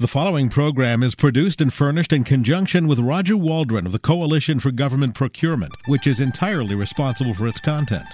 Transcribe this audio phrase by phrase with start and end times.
[0.00, 4.60] The following program is produced and furnished in conjunction with Roger Waldron of the Coalition
[4.60, 8.06] for Government Procurement, which is entirely responsible for its content.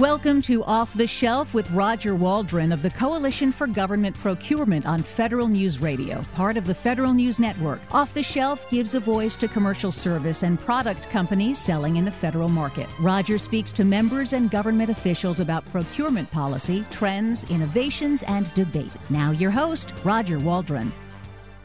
[0.00, 5.02] Welcome to Off the Shelf with Roger Waldron of the Coalition for Government Procurement on
[5.02, 7.82] Federal News Radio, part of the Federal News Network.
[7.92, 12.10] Off the Shelf gives a voice to commercial service and product companies selling in the
[12.10, 12.88] federal market.
[12.98, 18.96] Roger speaks to members and government officials about procurement policy, trends, innovations, and debates.
[19.10, 20.94] Now, your host, Roger Waldron.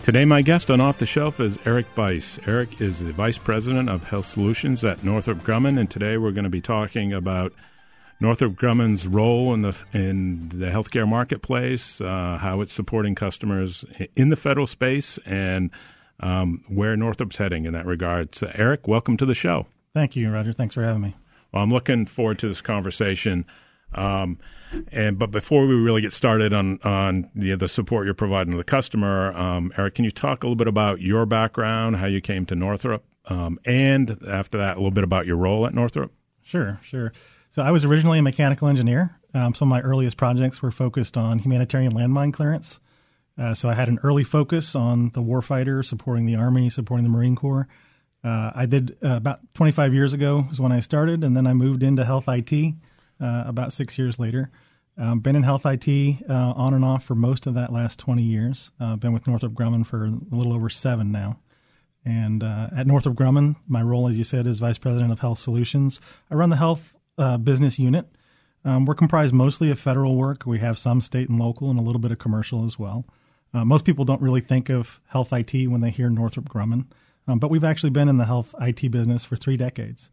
[0.04, 2.38] Today, my guest on Off the Shelf is Erik Bruice.
[2.45, 6.44] Eric is the Vice President of Health Solutions at Northrop Grumman, and today we're going
[6.44, 7.53] to be talking about
[8.19, 13.83] Northrop Grumman's role in the in the healthcare marketplace, uh, how it's supporting customers
[14.15, 15.69] in the federal space, and
[16.19, 18.33] um, where Northrop's heading in that regard.
[18.35, 19.67] So, Erik, welcome to the show.
[19.93, 20.53] Thank you, Roger.
[20.53, 21.15] Thanks for having me.
[21.51, 23.45] Well, I'm looking forward to this conversation.
[23.93, 24.39] Um,
[24.91, 28.57] and but before we really get started on on the, the support you're providing to
[28.57, 32.21] the customer, um, Erik, can you talk a little bit about your background, how you
[32.21, 36.11] came to Northrop, um, and after that, a little bit about your role at Northrop?
[36.44, 37.11] Sure, sure.
[37.56, 39.17] So I was originally a mechanical engineer.
[39.34, 42.81] Um, some of my earliest projects were focused on humanitarian landmine clearance.
[43.38, 47.09] Uh, so I had an early focus on the warfighter, supporting the Army, supporting the
[47.09, 47.70] Marine Corps.
[48.25, 51.53] Uh, I did uh, about 25 years ago is when I started, and then I
[51.53, 52.73] moved into health IT
[53.22, 54.52] uh, about six years later.
[54.97, 55.88] Um, been in health IT
[56.30, 58.72] uh, on and off for most of that last 20 years.
[58.81, 61.40] Uh, been with Northrop Grumman for a little over seven now.
[62.03, 66.02] And at Northrop Grumman, my role, as you said, is Vice President of Health Solutions.
[66.30, 68.08] I run the health uh, business unit.
[68.63, 70.45] Um, we're comprised mostly of federal work.
[70.45, 73.05] We have some state and local and a little bit of commercial as well.
[73.53, 76.88] Uh, most people don't really think of health IT when they hear Northrop Grumman,
[77.27, 80.09] um, but we've actually been in the health IT business for three decades.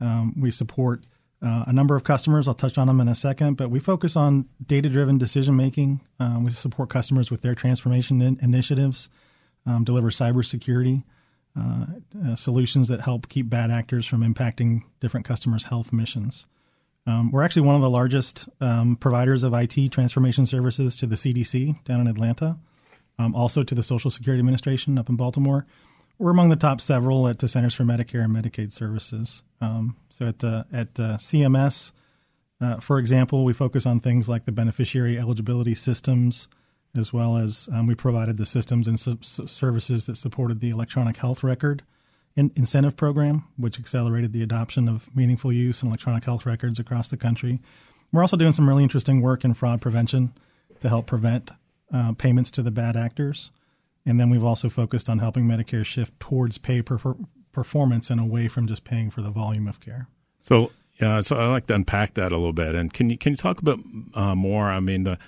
[0.00, 1.04] Um, we support
[1.42, 2.48] uh, a number of customers.
[2.48, 6.00] I'll touch on them in a second, but we focus on data driven decision making.
[6.18, 9.08] Um, we support customers with their transformation in- initiatives,
[9.66, 11.02] um, deliver cybersecurity
[11.56, 11.86] uh,
[12.24, 16.46] uh, solutions that help keep bad actors from impacting different customers' health missions.
[17.06, 21.16] Um, we're actually one of the largest um, providers of IT transformation services to the
[21.16, 22.58] CDC down in Atlanta,
[23.18, 25.66] um, also to the Social Security Administration up in Baltimore.
[26.18, 29.42] We're among the top several at the Centers for Medicare and Medicaid Services.
[29.60, 31.92] Um, so at uh, at uh, CMS,
[32.60, 36.48] uh, for example, we focus on things like the beneficiary eligibility systems,
[36.96, 41.16] as well as um, we provided the systems and su- services that supported the electronic
[41.16, 41.82] health record
[42.36, 47.08] in- incentive program, which accelerated the adoption of meaningful use in electronic health records across
[47.08, 47.60] the country.
[48.12, 50.32] We're also doing some really interesting work in fraud prevention
[50.80, 51.50] to help prevent
[51.92, 53.50] uh, payments to the bad actors.
[54.06, 57.16] And then we've also focused on helping Medicare shift towards pay per-
[57.52, 60.08] performance and away from just paying for the volume of care.
[60.46, 60.70] So,
[61.00, 62.74] yeah, so I like to unpack that a little bit.
[62.74, 63.78] And can you can you talk a bit
[64.14, 64.70] uh, more?
[64.70, 65.18] I mean, the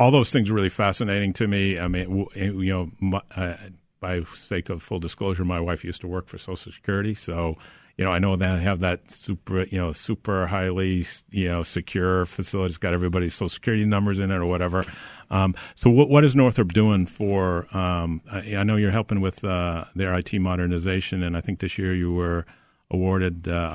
[0.00, 1.78] all those things are really fascinating to me.
[1.78, 3.56] I mean, you know, my, uh,
[4.00, 7.56] by sake of full disclosure, my wife used to work for Social Security, so
[8.00, 12.24] you know, I know they have that super, you know, super highly, you know, secure
[12.24, 12.70] facility.
[12.70, 14.84] It's got everybody's social security numbers in it or whatever.
[15.28, 17.66] Um, so, what what is Northrop doing for?
[17.76, 21.76] Um, I, I, know you're helping with uh, their IT modernization, and I think this
[21.76, 22.46] year you were
[22.90, 23.70] awarded uh,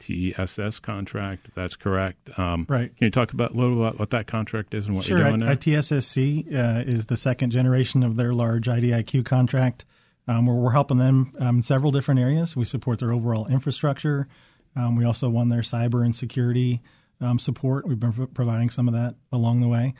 [0.00, 1.48] ITSS contract.
[1.54, 2.30] That's correct.
[2.38, 2.94] Um, right.
[2.96, 5.18] Can you talk about a little about what that contract is and what sure.
[5.18, 5.54] you're doing there?
[5.54, 9.84] ITSSC uh, is the second generation of their large IDIQ contract.
[10.26, 12.54] Um, where we're helping them um, in several different areas.
[12.54, 14.28] We support their overall infrastructure.
[14.76, 16.82] Um, we also won their cyber and security
[17.22, 17.88] um, support.
[17.88, 19.94] We've been pro- providing some of that along the way.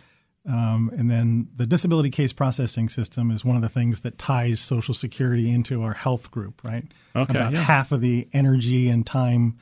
[0.46, 4.60] Um, and then the disability case processing system is one of the things that ties
[4.60, 6.84] Social Security into our health group, right?
[7.14, 7.30] Okay.
[7.30, 7.62] About yeah.
[7.62, 9.56] half of the energy and time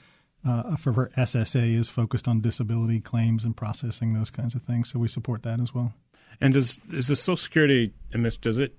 [0.46, 4.90] uh, for her SSA is focused on disability claims and processing those kinds of things.
[4.90, 5.94] So we support that as well.
[6.40, 8.74] And does is the Social Security and this does it?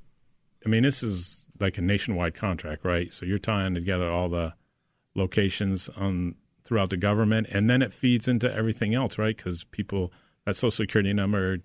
[0.66, 3.12] I mean, this is like a nationwide contract, right?
[3.12, 4.54] So you're tying together all the
[5.16, 9.36] locations on throughout the government, and then it feeds into everything else, right?
[9.36, 10.12] Because people
[10.46, 11.60] that Social Security number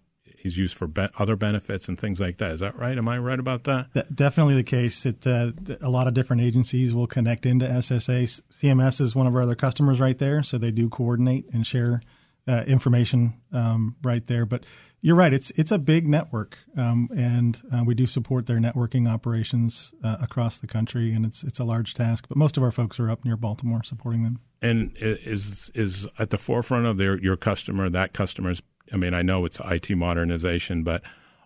[0.44, 2.52] is used for be- other benefits and things like that.
[2.52, 2.96] Is that right?
[2.96, 4.14] Am I right about that?
[4.14, 5.06] Definitely the case.
[5.06, 8.42] It, uh, a lot of different agencies will connect into SSA.
[8.52, 12.02] CMS is one of our other customers right there, so they do coordinate and share
[12.48, 14.46] uh, information um, right there.
[14.46, 14.64] But
[15.02, 19.08] you're right; it's it's a big network, um, and uh, we do support their networking
[19.08, 22.26] operations uh, across the country, and it's it's a large task.
[22.28, 24.40] But most of our folks are up near Baltimore supporting them.
[24.62, 28.62] And is is at the forefront of their your customer that customer's
[28.92, 31.02] I mean, I know it's IT modernization, but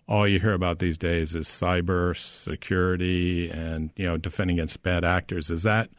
[0.07, 5.03] all you hear about these days is cyber security and you know defending against bad
[5.03, 5.49] actors.
[5.49, 5.89] Is that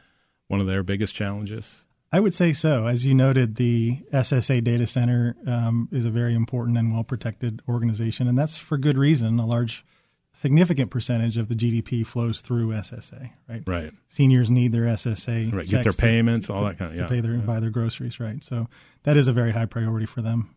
[0.46, 1.84] one of their biggest challenges?
[2.10, 2.87] I would say so.
[2.87, 7.60] As you noted, the SSA data center um, is a very important and well protected
[7.69, 9.38] organization, and that's for good reason.
[9.38, 9.84] A large
[10.32, 13.62] significant percentage of the GDP flows through SSA, right?
[13.66, 13.93] Right.
[14.06, 15.52] Seniors need their SSA.
[15.52, 15.69] Right.
[15.69, 17.02] Get their payments, to, all that kind of, yeah.
[17.02, 18.43] To pay their, buy their groceries, right?
[18.43, 18.69] So
[19.02, 20.55] that is a very high priority for them.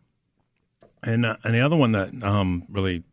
[1.04, 3.04] And, uh, and the other one that um, really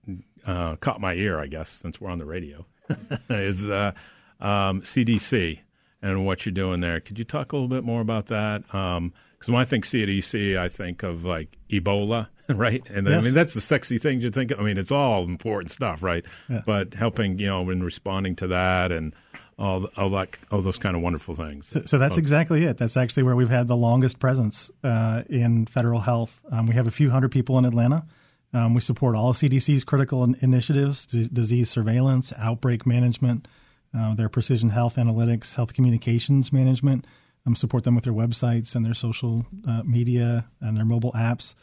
[0.46, 2.67] uh, caught my ear, I guess, since we're on the radio,
[3.31, 3.93] is uh,
[4.40, 5.61] um, CDC
[6.03, 7.00] and what you're doing there.
[7.00, 8.62] Could you talk a little bit more about that?
[8.62, 9.12] Because um,
[9.47, 12.83] when I think CDC, I think of like Ebola right?
[12.89, 13.21] And yes.
[13.21, 14.50] I mean, that's the sexy thing you think.
[14.50, 14.61] Of.
[14.61, 16.25] I mean, it's all important stuff, right?
[16.49, 16.62] Yeah.
[16.65, 19.15] But helping, you know, in responding to that and
[19.59, 21.69] all, all that, all those kind of wonderful things.
[21.69, 22.21] So, so that's okay.
[22.21, 22.79] exactly it.
[22.79, 26.41] That's actually where we've had the longest presence uh, in federal health.
[26.50, 28.06] Um, we have a few hundred people in Atlanta.
[28.55, 33.47] Um, we support all CDC's critical initiatives: disease surveillance, outbreak management,
[33.96, 37.06] uh, their precision health analytics, health communications management.
[37.46, 41.55] Um, support them with their websites and their social uh, media and their mobile apps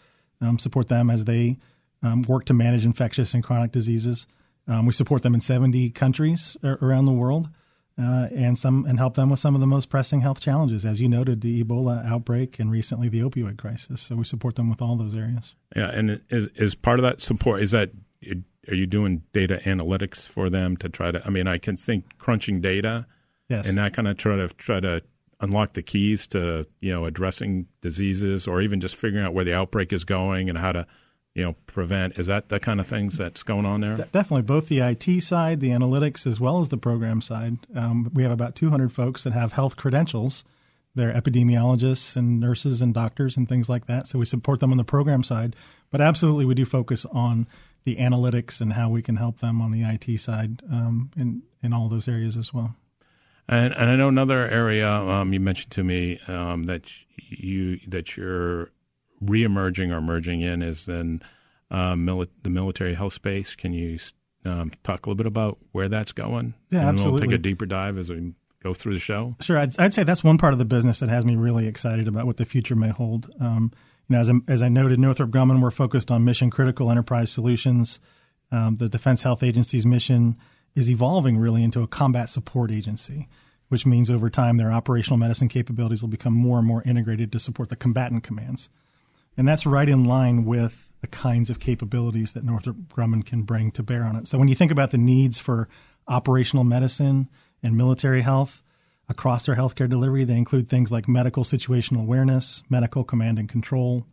[0.41, 1.57] um, support them as they
[2.03, 4.27] um, work to manage infectious and chronic diseases.
[4.67, 7.49] Um, we support them in 70 countries around the world.
[7.97, 10.99] Uh, and some and help them with some of the most pressing health challenges, as
[10.99, 14.01] you noted, the Ebola outbreak and recently the opioid crisis.
[14.01, 15.55] So we support them with all those areas.
[15.73, 17.91] Yeah, and is is part of that support is that
[18.67, 21.25] are you doing data analytics for them to try to?
[21.25, 23.05] I mean, I can think crunching data,
[23.49, 25.01] yes, and that kind of try to try to
[25.41, 29.53] unlock the keys to you know addressing diseases or even just figuring out where the
[29.53, 30.87] outbreak is going and how to
[31.33, 32.17] you know prevent.
[32.17, 33.97] Is that the kind of things that's going on there?
[33.97, 37.57] Definitely both the it side the analytics as well as the program side.
[37.75, 40.43] Um, we have about 200 folks that have health credentials
[40.95, 44.77] they're epidemiologists and nurses and doctors and things like that so we support them on
[44.77, 45.55] the program side
[45.91, 47.47] but absolutely we do focus on
[47.83, 51.73] the analytics and how we can help them on the it side um, in in
[51.73, 52.75] all those areas as well
[53.47, 56.83] and, and I know another area um, you mentioned to me um, that
[57.15, 58.71] you that you're
[59.23, 61.21] reemerging or merging in is in
[61.71, 63.55] uh, mili- the military health space.
[63.55, 63.99] Can you
[64.45, 66.53] um, talk a little bit about where that's going?
[66.71, 67.21] Yeah, and absolutely.
[67.21, 68.33] We'll take a deeper dive as we
[68.65, 69.35] go through the show.
[69.41, 72.07] Sure, I'd, I'd, say that's one part of the business that has me really excited
[72.07, 73.29] about what the future may hold.
[73.39, 73.71] Um,
[74.09, 77.31] you know, as I, as I noted, Northrop Grumman, we're focused on mission critical enterprise
[77.31, 77.99] solutions.
[78.51, 80.37] Um, the Defense Health Agency's mission
[80.75, 83.27] is evolving really into a combat support agency,
[83.69, 87.39] which means over time their operational medicine capabilities will become more and more integrated to
[87.39, 88.69] support the combatant commands.
[89.37, 93.69] And that's right in line with the kinds of capabilities that Northrop Grumman can bring
[93.71, 94.27] to bear on it.
[94.27, 95.67] So when you think about the needs for
[96.07, 97.29] operational medicine
[97.65, 98.61] and military health
[99.09, 104.05] across their healthcare delivery, they include things like medical situational awareness, medical command and control,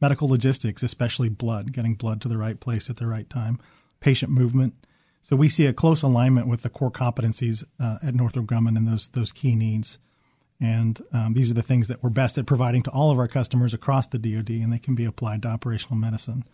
[0.00, 3.58] medical logistics, especially blood, getting blood to the right place at the right time,
[4.00, 4.74] patient movement,
[5.22, 8.88] so we see a close alignment with the core competencies uh, at Northrop Grumman and
[8.88, 9.98] those those key needs.
[10.60, 13.28] And um, these are the things that we're best at providing to all of our
[13.28, 16.44] customers across the DoD, and they can be applied to operational medicine.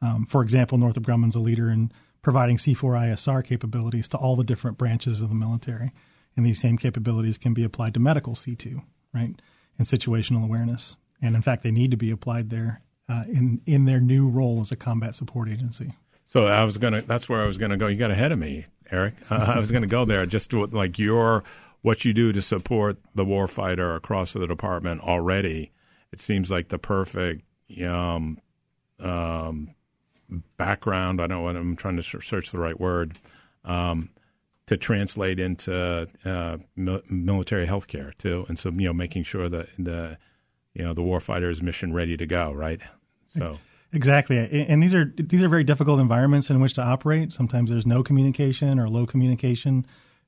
[0.00, 1.90] Um, for example, Northrop Grumman's a leader in
[2.22, 5.92] providing C4ISR capabilities to all the different branches of the military,
[6.36, 8.82] and these same capabilities can be applied to medical C2,
[9.12, 9.34] right,
[9.78, 10.96] and situational awareness.
[11.20, 14.60] And in fact, they need to be applied there uh, in in their new role
[14.60, 15.94] as a combat support agency.
[16.24, 17.02] So I was gonna.
[17.02, 17.86] That's where I was gonna go.
[17.86, 19.14] You got ahead of me, Erik.
[19.30, 20.26] Uh, I was gonna go there.
[20.26, 21.42] Just to, like your
[21.82, 25.72] what you do to support the warfighter across the department already.
[26.12, 27.44] It seems like the perfect
[27.82, 28.38] um,
[28.98, 29.74] um,
[30.56, 31.20] background.
[31.20, 33.18] I don't know I'm trying to search the right word
[33.64, 34.10] um,
[34.66, 40.18] to translate into uh, military healthcare too, and so you know making sure that the
[40.74, 42.52] you know the warfighter is mission ready to go.
[42.52, 42.80] Right.
[43.36, 43.58] So.
[43.90, 47.32] Exactly, and these are these are very difficult environments in which to operate.
[47.32, 49.86] Sometimes there's no communication or low communication,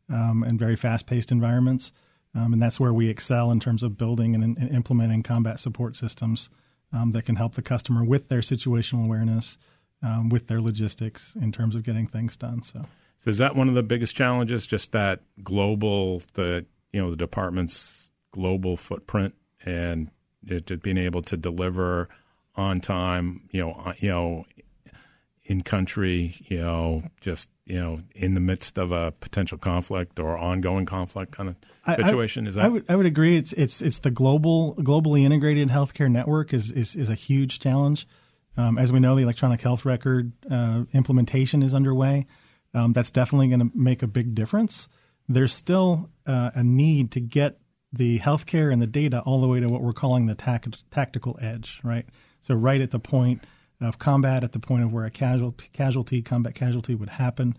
[0.08, 1.92] um, and very fast-paced environments,
[2.34, 5.94] um, and that's where we excel in terms of building and, and implementing combat support
[5.94, 6.48] systems
[6.90, 9.58] um, that can help the customer with their situational awareness,
[10.02, 12.62] um, with their logistics in terms of getting things done.
[12.62, 12.82] So.
[13.24, 14.66] so, is that one of the biggest challenges?
[14.66, 20.10] Just that global, the you know the department's global footprint and
[20.46, 22.08] it, being able to deliver
[22.56, 24.44] on time, you know, uh, you know,
[25.44, 30.36] in country, you know, just you know, in the midst of a potential conflict or
[30.36, 32.46] ongoing conflict kind of situation.
[32.46, 32.64] I, is that?
[32.64, 33.36] I would, I would agree.
[33.36, 38.06] It's it's it's the global globally integrated healthcare network is is, is a huge challenge.
[38.56, 42.26] Um, as we know, the electronic health record uh, implementation is underway.
[42.74, 44.88] Um, that's definitely going to make a big difference.
[45.28, 47.58] There's still uh, a need to get
[47.92, 51.38] the healthcare and the data all the way to what we're calling the tac- tactical
[51.40, 52.06] edge, right?
[52.40, 53.42] So right at the point
[53.80, 57.56] of combat, at the point of where a casualty, casualty combat casualty would happen.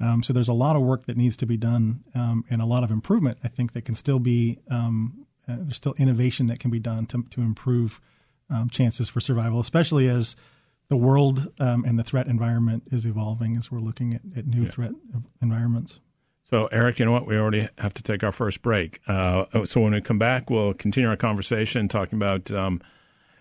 [0.00, 2.66] Um, so there's a lot of work that needs to be done um, and a
[2.66, 3.38] lot of improvement.
[3.42, 7.06] I think that can still be um, uh, there's still innovation that can be done
[7.06, 8.00] to to improve
[8.52, 10.36] um, chances for survival, especially as
[10.88, 14.62] the world um, and the threat environment is evolving as we're looking at, at new
[14.62, 14.68] yeah.
[14.68, 14.92] threat
[15.40, 16.00] environments.
[16.50, 17.26] So, Erik, you know what?
[17.26, 19.00] We already have to take our first break.
[19.08, 22.82] Uh, oh, so, when we come back, we'll continue our conversation talking about um,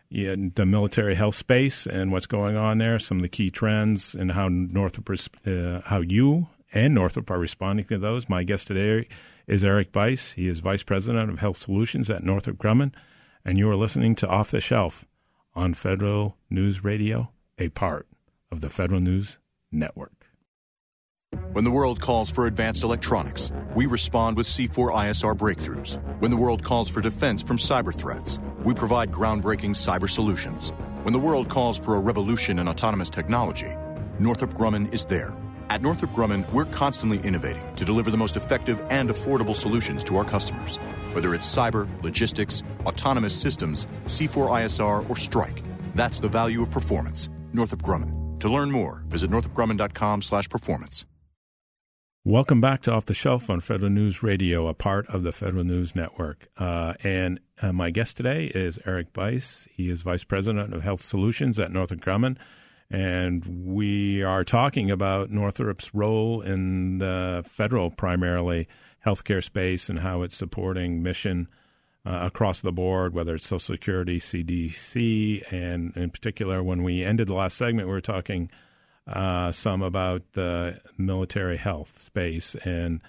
[0.10, 4.32] the military health space and what's going on there, some of the key trends, and
[4.32, 5.10] how Northrop,
[5.46, 8.30] uh, how you and Northrop are responding to those.
[8.30, 9.10] My guest today
[9.46, 10.34] is Erik Bruice.
[10.34, 12.94] He is Vice President of Health Solutions at Northrop Grumman,
[13.44, 15.06] and you are listening to Off the Shelf
[15.56, 18.08] on Federal News Radio a part
[18.52, 19.40] of the Federal News
[19.72, 20.26] Network.
[21.54, 25.98] When the world calls for advanced electronics, we respond with C4ISR breakthroughs.
[26.20, 30.72] When the world calls for defense from cyber threats, we provide groundbreaking cyber solutions.
[31.04, 33.74] When the world calls for a revolution in autonomous technology,
[34.20, 35.34] Northrop Grumman is there.
[35.72, 40.18] At Northrop Grumman, we're constantly innovating to deliver the most effective and affordable solutions to
[40.18, 40.76] our customers.
[41.14, 45.64] Whether it's cyber, logistics, autonomous systems, C4ISR, or strike,
[45.96, 47.30] that's the value of performance.
[47.54, 48.38] Northrop Grumman.
[48.42, 51.06] To learn more, visit northropgrumman.com slash performance.
[52.26, 55.64] Welcome back to Off the Shelf on Federal News Radio, a part of the Federal
[55.64, 56.50] News Network.
[56.58, 59.70] Uh, and uh, my guest today is Erik Bruice.
[59.74, 62.36] He is Vice President of Health Solutions at Northrop Grumman.
[62.92, 68.68] And we are talking about Northrop's role in the federal, primarily,
[69.06, 71.48] healthcare space and how it's supporting mission–
[72.06, 77.28] uh, across the board, whether it's Social Security, CDC, and in particular, when we ended
[77.28, 78.50] the last segment, we were talking
[79.08, 83.02] uh, some about the military health space and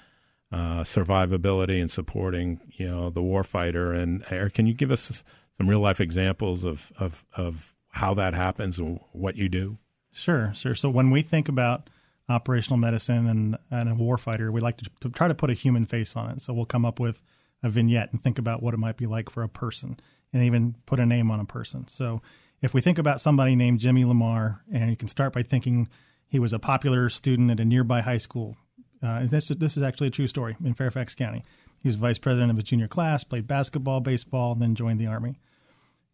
[0.52, 3.96] uh, survivability and supporting, you know, the warfighter.
[3.96, 5.24] And Erik, can you give us
[5.56, 9.78] some real life examples of, of, of how that happens and what you do?
[10.12, 10.74] Sure, sure.
[10.74, 11.88] So when we think about
[12.28, 15.86] operational medicine and, and a warfighter, we like to, to try to put a human
[15.86, 16.42] face on it.
[16.42, 17.22] So we'll come up with–
[17.62, 19.98] a vignette and think about what it might be like for a person
[20.32, 21.86] and even put a name on a person.
[21.88, 22.20] So
[22.60, 25.88] if we think about somebody named Jimmy Lamar, and you can start by thinking
[26.26, 28.56] he was a popular student at a nearby high school.
[29.02, 31.42] Uh, this, this is actually a true story in Fairfax County.
[31.80, 35.08] He was vice president of his junior class, played basketball, baseball, and then joined the
[35.08, 35.38] Army.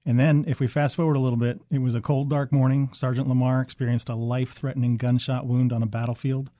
[0.06, 2.88] And then, if we fast forward a little bit, it was a cold, dark morning.
[2.92, 6.50] Sergeant Lamar experienced a life threatening gunshot wound on a battlefield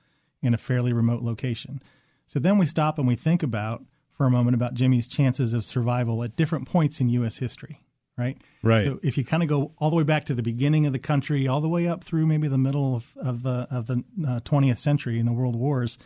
[0.41, 1.81] in a fairly remote location.
[2.27, 5.63] So then we stop and we think about for a moment about Jimmy's chances of
[5.65, 7.37] survival at different points in U.S.
[7.37, 7.81] history,
[8.17, 8.37] right?
[8.61, 8.83] Right.
[8.83, 10.99] So if you kind of go all the way back to the beginning of the
[10.99, 14.41] country, all the way up through maybe the middle of, of the of the uh,
[14.41, 15.97] 20th century in the world wars,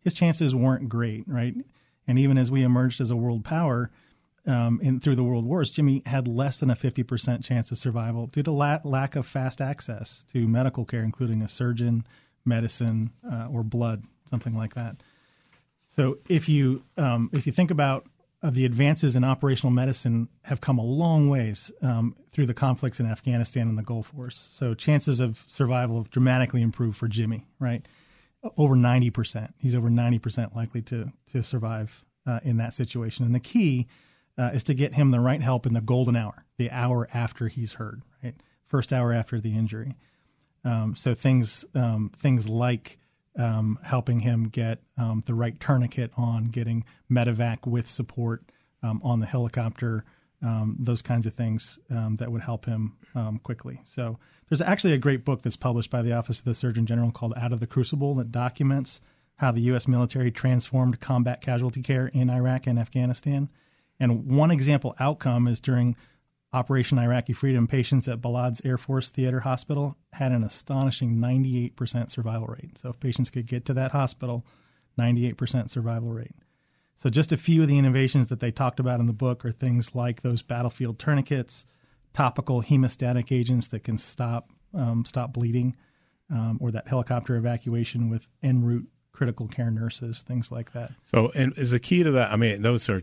[0.00, 1.54] his chances weren't great, right?
[2.06, 3.90] And even as we emerged as a world power
[4.48, 8.26] um, in through the world wars, Jimmy had less than a 50% chance of survival
[8.26, 12.06] due to la- lack of fast access to medical care, including a surgeon,
[12.44, 14.96] medicine, uh, or blood, something like that.
[15.86, 18.06] So if you um, if you think about
[18.42, 23.00] uh, the advances in operational medicine have come a long ways um, through the conflicts
[23.00, 24.36] in Afghanistan and the Gulf Wars.
[24.56, 27.44] So chances of survival have dramatically improved for Jimmy.
[27.58, 27.84] Right,
[28.56, 29.54] over ninety percent.
[29.58, 33.26] He's over ninety percent likely to to survive uh, in that situation.
[33.26, 33.88] And the key
[34.38, 37.48] uh, is to get him the right help in the golden hour, the hour after
[37.48, 38.00] he's hurt.
[38.22, 38.34] Right,
[38.66, 39.96] first hour after the injury.
[40.64, 42.98] Um, so things um, things like
[43.36, 48.42] um, helping him get um, the right tourniquet on, getting medevac with support
[48.82, 50.04] um, on the helicopter,
[50.42, 52.96] um, those kinds of things that would help him
[53.42, 53.80] quickly.
[53.84, 54.18] So
[54.48, 57.34] there's actually a great book that's published by the Office of the Surgeon General called
[57.36, 59.00] Out of the Crucible that documents
[59.36, 59.86] how the U.S.
[59.86, 63.48] military transformed combat casualty care in Iraq and Afghanistan.
[64.00, 65.96] And one example outcome is during
[66.52, 72.46] Operation Iraqi Freedom, patients at Balad's Air Force Theater Hospital had an astonishing 98% survival
[72.46, 72.78] rate.
[72.78, 74.46] So if patients could get to that hospital,
[74.98, 76.34] 98% survival rate.
[76.94, 79.52] So just a few of the innovations that they talked about in the book are
[79.52, 81.66] things like those battlefield tourniquets,
[82.12, 85.76] topical hemostatic agents that can stop um, stop bleeding,
[86.30, 90.92] um, or that helicopter evacuation with en route critical care nurses, things like that.
[91.14, 92.30] So, and is the key to that?
[92.30, 93.02] I mean, those are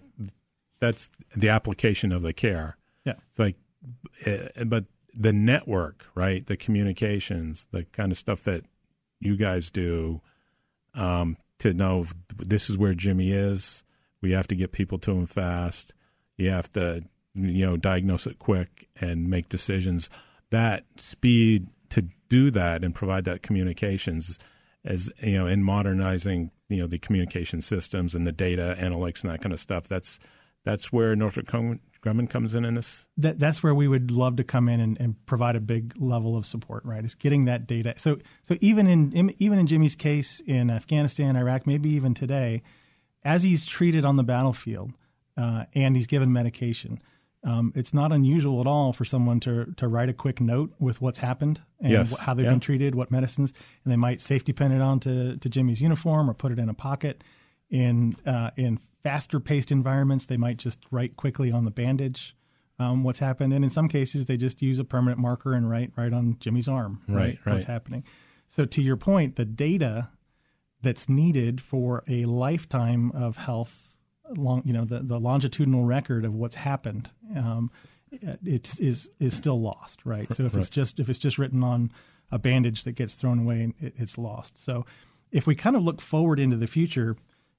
[0.80, 3.14] that's the application of the care yeah.
[3.30, 3.56] It's like,
[4.26, 6.46] eh, but the network, right?
[6.46, 8.66] The communications, the kind of stuff that
[9.20, 10.22] you guys do
[10.94, 13.84] um, to know this is where Jimmy is.
[14.22, 15.94] We have to get people to him fast.
[16.36, 17.04] You have to,
[17.36, 20.10] you know, diagnose it quick and make decisions.
[20.50, 24.40] That speed to do that and provide that communications
[24.84, 29.32] as you know in modernizing you know the communication systems and the data analytics and
[29.32, 30.20] that kind of stuff that's
[30.66, 33.08] that's where Northrop Grumman comes in in this?
[33.18, 36.36] That, that's where we would love to come in and, and, provide a big level
[36.38, 37.04] of support, right?
[37.04, 37.94] Is getting that data.
[37.98, 42.62] So, so even in even in Jimmy's case in Afghanistan, Iraq, maybe even today,
[43.24, 44.92] as he's treated on the battlefield
[45.38, 47.02] uh, and he's given medication,
[47.44, 51.02] um, it's not unusual at all for someone to to write a quick note with
[51.02, 52.12] what's happened and Yes.
[52.12, 52.52] wh- how they've Yeah.
[52.52, 53.52] been treated, what medicines,
[53.84, 56.74] and they might safety pin it onto to Jimmy's uniform or put it in a
[56.76, 57.24] pocket.
[57.72, 62.36] In uh, in faster paced environments, they might just write quickly on the bandage
[62.80, 65.92] um, what's happened, and in some cases, they just use a permanent marker and write
[65.96, 67.64] right on Jimmy's arm, Right, what's right.
[67.64, 68.04] happening.
[68.48, 70.10] So to your point, the data
[70.82, 73.96] that's needed for a lifetime of health,
[74.36, 77.70] long you know the, the longitudinal record of what's happened, um,
[78.12, 80.34] it's is is still lost, right?
[80.34, 81.92] So if it's just if it's just written on
[82.32, 84.64] a bandage that gets thrown away, it, it's lost.
[84.66, 84.86] So
[85.32, 87.16] if we kind of look forward into the future,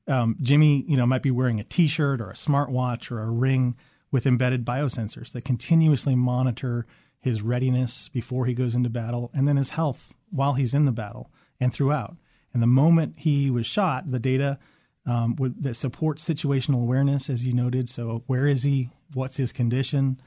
[0.08, 3.76] um, Jimmy, you know, might be wearing a T-shirt or a smartwatch or a ring
[4.10, 6.86] with embedded biosensors that continuously monitor
[7.20, 10.92] his readiness before he goes into battle, and then his health while he's in the
[10.92, 12.16] battle and throughout.
[12.52, 14.58] And the moment he was shot, the data
[15.06, 17.88] um, would, that supports situational awareness, as you noted.
[17.88, 18.90] So, where is he?
[19.12, 20.20] What's his condition?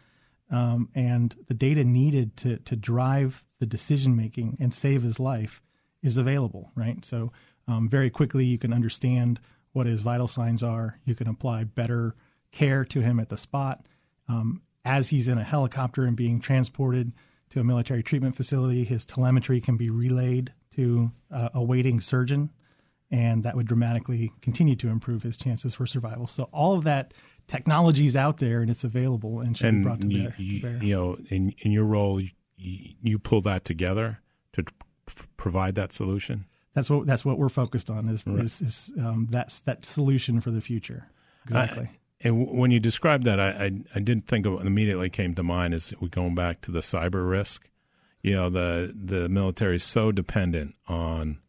[0.51, 5.61] Um, and the data needed to to drive the decision making and save his life
[6.01, 7.03] is available, right?
[7.03, 7.31] So,
[7.67, 9.39] um, very quickly you can understand
[9.73, 10.99] what his vital signs are.
[11.05, 12.15] You can apply better
[12.51, 13.85] care to him at the spot.
[14.27, 17.11] Um, as he's in a helicopter and being transported
[17.51, 22.49] to a military treatment facility, his telemetry can be relayed to uh, a waiting surgeon,
[23.11, 26.27] and that would dramatically continue to improve his chances for survival.
[26.27, 27.13] So all of that
[27.47, 30.35] technology is out there and it's available and should be brought to you, bear.
[30.37, 30.83] you, bear.
[30.83, 34.19] you know, in in your role, you, you pull that together
[34.53, 34.63] to
[35.37, 36.45] provide that solution.
[36.73, 40.51] That's what that's what we're focused on is is, is um, that's that solution for
[40.51, 41.07] the future.
[41.45, 41.85] Exactly.
[41.85, 45.35] I- and w- when you described that, I, I I didn't think of immediately came
[45.35, 47.69] to mind is we going back to the cyber risk.
[48.21, 51.39] You know, the the military is so dependent on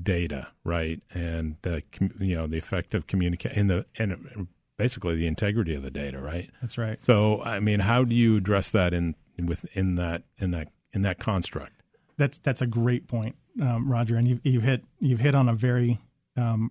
[0.00, 1.82] data, right, and the
[2.20, 6.50] you know the effective communication and the and basically the integrity of the data, right.
[6.60, 6.98] that's right.
[7.04, 11.18] So, I mean, how do you address that in within that in that in that
[11.18, 11.82] construct?
[12.16, 15.54] That's that's a great point, um, Roger, and you've, you've hit you've hit on a
[15.54, 15.98] very
[16.36, 16.70] um,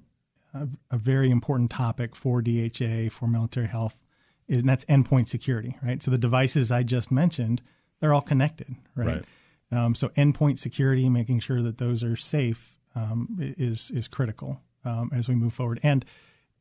[0.54, 3.98] a, a very important topic for DHA for military health,
[4.50, 6.02] and that's endpoint security, right?
[6.02, 7.62] So the devices I just mentioned,
[8.00, 9.08] they're all connected, right?
[9.08, 9.26] Right.
[9.72, 15.10] Um, so endpoint security, making sure that those are safe, um, is is critical um,
[15.14, 15.80] as we move forward.
[15.84, 16.06] And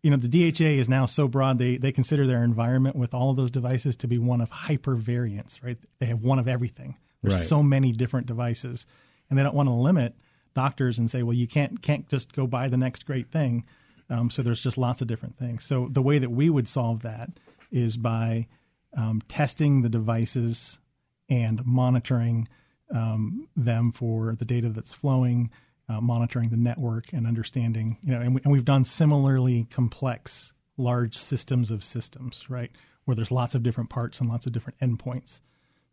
[0.02, 3.30] you know, the DHA is now so broad they they consider their environment with all
[3.30, 5.76] of those devices to be one of hypervariance, right?
[5.98, 6.96] They have one of everything.
[7.22, 7.46] There's Right.
[7.46, 8.84] so many different devices,
[9.32, 10.14] and they don't want to limit
[10.54, 13.64] doctors and say, well, you can't can't just go buy the next great thing.
[14.10, 15.64] Um, so there's just lots of different things.
[15.64, 17.30] So the way that we would solve that
[17.70, 18.46] is by
[18.94, 20.80] um, testing the devices
[21.30, 22.46] and monitoring
[22.94, 25.50] um, them for the data that's flowing,
[25.88, 27.96] uh, monitoring the network, and understanding.
[28.02, 32.70] You know, and, we, and we've done similarly complex large systems of systems, right,
[33.06, 35.40] where there's lots of different parts and lots of different endpoints.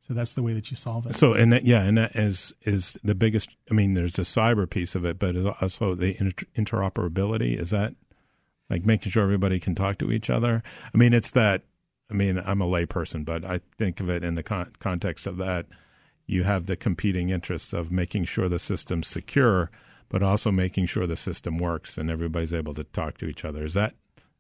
[0.02, 1.16] So that's the way that you solve it.
[1.16, 3.50] So, and that, yeah, and that is is the biggest.
[3.70, 7.60] I mean, there's the cyber piece of it, but also the inter- interoperability.
[7.60, 7.94] Is that
[8.70, 10.64] like making sure everybody can talk to each other?
[10.94, 11.64] I mean, it's that.
[12.10, 15.38] I mean, I'm a layperson, but I think of it in the con- context of
[15.38, 15.68] that.
[16.26, 19.70] You have the competing interests of making sure the system's secure,
[20.10, 23.64] but also making sure the system works and everybody's able to talk to each other.
[23.64, 23.94] Is that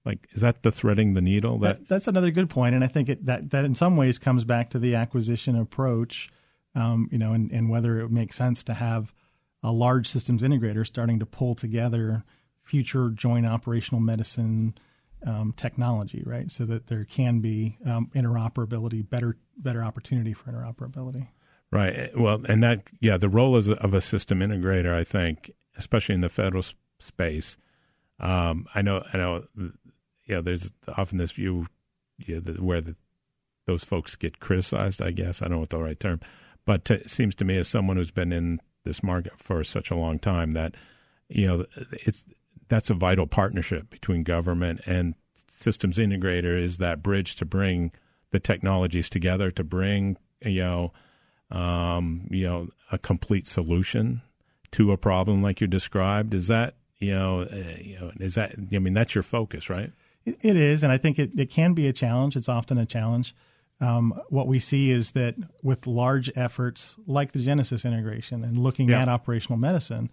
[0.05, 1.59] like is that the threading the needle?
[1.59, 4.17] That, That, that's another good point, and I think it, that that in some ways
[4.17, 6.29] comes back to the acquisition approach,
[6.75, 9.13] um, you know, and, and whether it makes sense to have
[9.62, 12.23] a large systems integrator starting to pull together
[12.63, 14.75] future joint operational medicine
[15.25, 16.49] um, technology, right?
[16.49, 21.27] So that there can be um, interoperability, better better opportunity for interoperability.
[21.71, 22.17] Right.
[22.17, 26.21] Well, and that yeah, the role a, of a system integrator, I think, especially in
[26.21, 26.63] the federal
[26.99, 27.57] space.
[28.19, 29.45] Um, I know, I know,
[30.35, 31.67] know, there's often this view,
[32.27, 32.95] that where the,
[33.65, 35.01] those folks get criticized.
[35.01, 35.41] I guess.
[35.41, 36.19] I don't know what the right term,
[36.65, 39.91] but t- it seems to me as someone who's been in this market for such
[39.91, 40.75] a long time that
[41.27, 42.25] you know it's
[42.67, 45.15] that's a vital partnership between government and
[45.47, 47.91] systems integrator is that bridge to bring
[48.31, 50.93] the technologies together to bring you know
[51.51, 54.21] um, you know a complete solution
[54.71, 56.33] to a problem like you described.
[56.33, 59.91] Is that you know uh, you know is that I mean that's your focus right
[60.41, 62.35] It, is, and I think it, it can be a challenge.
[62.35, 63.35] It's often a challenge.
[63.81, 68.89] Um, what we see is that with large efforts like the Genesis integration and looking
[68.89, 69.01] Yeah.
[69.03, 70.09] at operational medicine,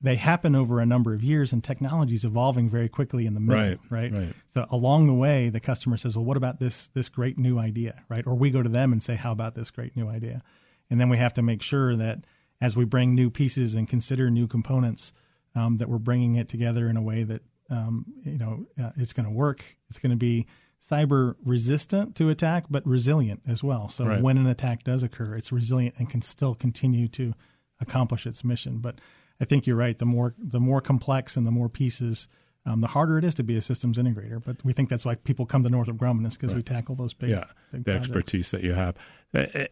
[0.00, 3.40] they happen over a number of years, and technology is evolving very quickly in the
[3.40, 4.12] middle, Right, right?
[4.12, 4.34] right.
[4.46, 8.02] So along the way, the customer says, "Well, what about this this great new idea?"
[8.08, 8.26] Right?
[8.26, 10.42] Or we go to them and say, "How about this great new idea?"
[10.90, 12.24] And then we have to make sure that
[12.60, 15.12] as we bring new pieces and consider new components,
[15.54, 19.12] um, that we're bringing it together in a way that um, you know uh, it's
[19.12, 19.64] going to work.
[19.88, 20.46] It's going to be
[20.88, 23.88] cyber resistant to attack, but resilient as well.
[23.88, 24.22] So Right.
[24.22, 27.34] when an attack does occur, it's resilient and can still continue to
[27.80, 28.78] accomplish its mission.
[28.78, 29.00] But
[29.40, 29.98] I think you're right.
[29.98, 32.28] The more the more complex and the more pieces,
[32.64, 34.42] um, the harder it is to be a systems integrator.
[34.42, 37.14] But we think that's why people come to Northrop Grumman is because we tackle those
[37.14, 38.06] big, yeah, big the projects.
[38.08, 38.94] expertise that you have.
[39.34, 39.66] Uh, uh,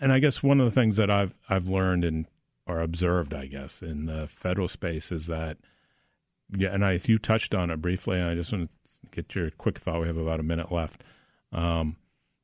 [0.00, 2.26] And I guess one of the things that I've I've learned and
[2.66, 5.58] or observed, I guess, in the federal space is that
[6.56, 9.50] yeah, and I you touched on it briefly, and I just want to get your
[9.50, 10.00] quick thought.
[10.00, 11.02] We have about a minute left.
[11.52, 11.96] Um,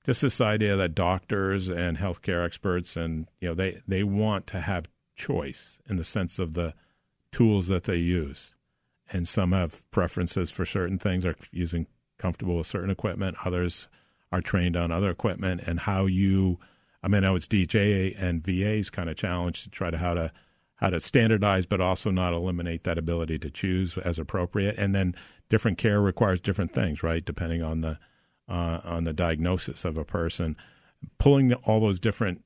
[0.07, 4.61] just this idea that doctors and healthcare experts and you know they they want to
[4.61, 6.73] have choice in the sense of the
[7.33, 8.55] tools that they use
[9.13, 11.87] and some have preferences for certain things are using
[12.19, 13.89] comfortable with certain equipment others
[14.31, 16.59] are trained on other equipment and how you
[17.03, 20.15] i mean i know it's DHA and va's kind of challenge to try to how
[20.15, 20.33] to
[20.77, 24.77] how to standardize but also not eliminate that ability to choose as appropriate.
[24.79, 25.15] And then
[25.49, 27.25] different care requires different things right?
[27.25, 27.99] Depending on the
[28.49, 30.57] uh, on the diagnosis of a person.
[31.19, 32.43] Pulling all those different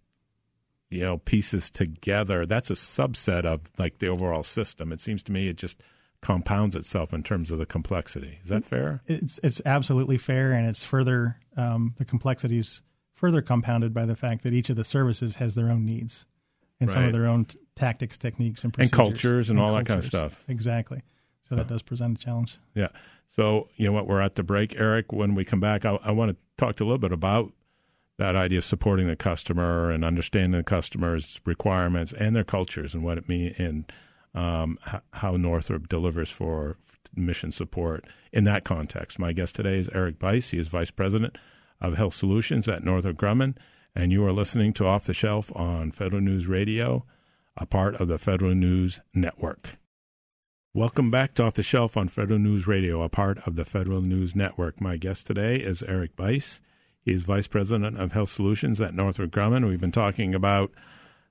[0.91, 4.93] you know pieces together that's a subset of like the overall system.
[4.93, 5.83] It seems to me it just
[6.21, 8.39] compounds itself in terms of the complexity.
[8.43, 9.03] Is that fair?
[9.07, 12.83] It's it's absolutely fair, and it's further um, the complexities
[13.15, 16.27] further compounded by the fact that each of the services has their own needs
[16.81, 19.99] and some of their own t- tactics, techniques, and And cultures and all that kind
[19.99, 20.45] of stuff.
[20.49, 21.03] Exactly.
[21.49, 22.59] So that does present a challenge.
[22.75, 22.89] yeah
[23.37, 26.11] so you know what we're at the break erik when we come back i, I
[26.11, 27.53] want to talk to a little bit about
[28.19, 33.03] that idea of supporting the customer and understanding the customer's requirements and their cultures and
[33.03, 33.91] what it means and
[34.35, 34.79] um,
[35.15, 36.77] how Northrop delivers for
[37.17, 39.19] mission support in that context.
[39.19, 40.51] My guest today is Erik Bruice.
[40.51, 41.37] He is Vice President
[41.81, 43.57] of Health Solutions at Northrop Grumman,
[43.95, 47.07] and you are listening to Off the Shelf on Federal News Radio,
[47.61, 49.77] a part of the Federal News Network.
[50.73, 54.01] Welcome back to Off the Shelf on Federal News Radio, a part of the Federal
[54.01, 54.81] News Network.
[54.81, 56.63] My guest today is Erik Bruice.
[57.03, 59.69] He is Vice President of Health Solutions at Northrop Grumman.
[59.69, 60.71] We've been talking about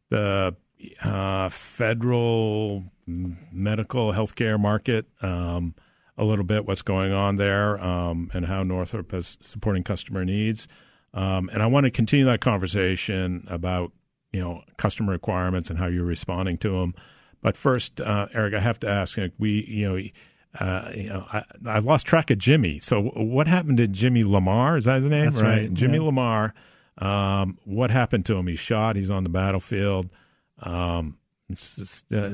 [0.10, 0.56] the
[1.02, 5.74] uh, federal medical healthcare market um,
[6.16, 10.68] a little bit, what's going on there, um, and how Northrop is supporting customer needs.
[11.12, 13.94] Um, and I want to continue that conversation about
[14.32, 16.94] you know customer requirements and how you're responding to them.
[17.42, 19.18] But first, uh, Erik, I have to ask.
[19.18, 20.10] like, We, you know,
[20.60, 22.80] uh, you know, I, I've lost track of Jimmy.
[22.80, 24.78] So, what happened to Jimmy Lamar?
[24.78, 25.26] Is that his name?
[25.26, 26.04] That's right, Jimmy yeah.
[26.04, 26.54] Lamar.
[26.98, 28.48] Um, what happened to him?
[28.48, 28.98] He's shot.
[28.98, 30.10] He's on the battlefield.
[30.62, 31.18] Um,
[31.54, 32.32] just, uh,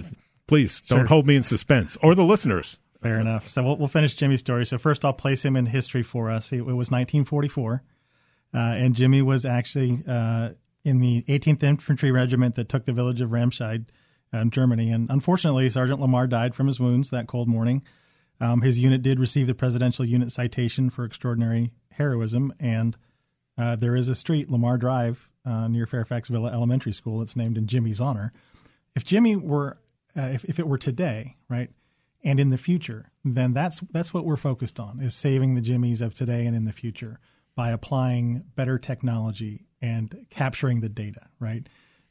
[0.48, 1.06] please don't Sure.
[1.08, 2.80] hold me in suspense or the listeners.
[3.04, 3.48] Fair enough.
[3.48, 4.66] So we'll, we'll finish Jimmy's story.
[4.66, 6.52] So first, I'll place him in history for us.
[6.52, 7.84] It, it was 1944,
[8.54, 10.50] uh, and Jimmy was actually uh,
[10.86, 13.86] in the 18th Infantry Regiment that took the village of Ramscheid,
[14.32, 14.92] um, Germany.
[14.92, 17.84] And unfortunately, Sergeant Lamar died from his wounds that cold morning.
[18.40, 22.98] Um, his unit did receive the Presidential Unit Citation for extraordinary heroism, and
[23.58, 27.22] uh, there is a street, Lamar Drive, uh, near Fairfax Villa Elementary School.
[27.22, 28.34] It's named in Jimmy's honor.
[28.94, 29.78] If Jimmy were,
[30.18, 31.70] uh, if, if it were today, right,
[32.24, 36.02] and in the future, then that's that's what we're focused on is saving the Jimmies
[36.02, 37.20] of today and in the future
[37.56, 41.68] by applying better technology and capturing the data, right?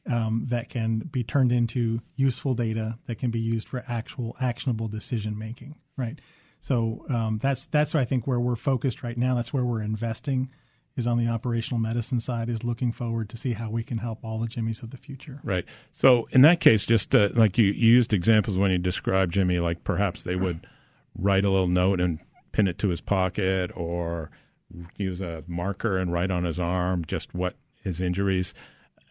[0.07, 4.87] Um, that can be turned into useful data that can be used for actual actionable
[4.87, 6.19] decision making, right?
[6.61, 9.35] So um, that's that's I think where we're focused right now.
[9.35, 10.51] That's where we're investing
[10.95, 12.49] is on the operational medicine side.
[12.49, 15.39] Is looking forward to see how we can help all the Jimmies of the future.
[15.43, 15.65] Right.
[15.99, 19.59] So in that case, just uh, like you, you used examples when you described Jimmy,
[19.59, 20.67] like perhaps they would
[21.17, 22.19] write a little note and
[22.51, 24.29] pin it to his pocket, or
[24.97, 28.53] use a marker and write on his arm just what his injuries.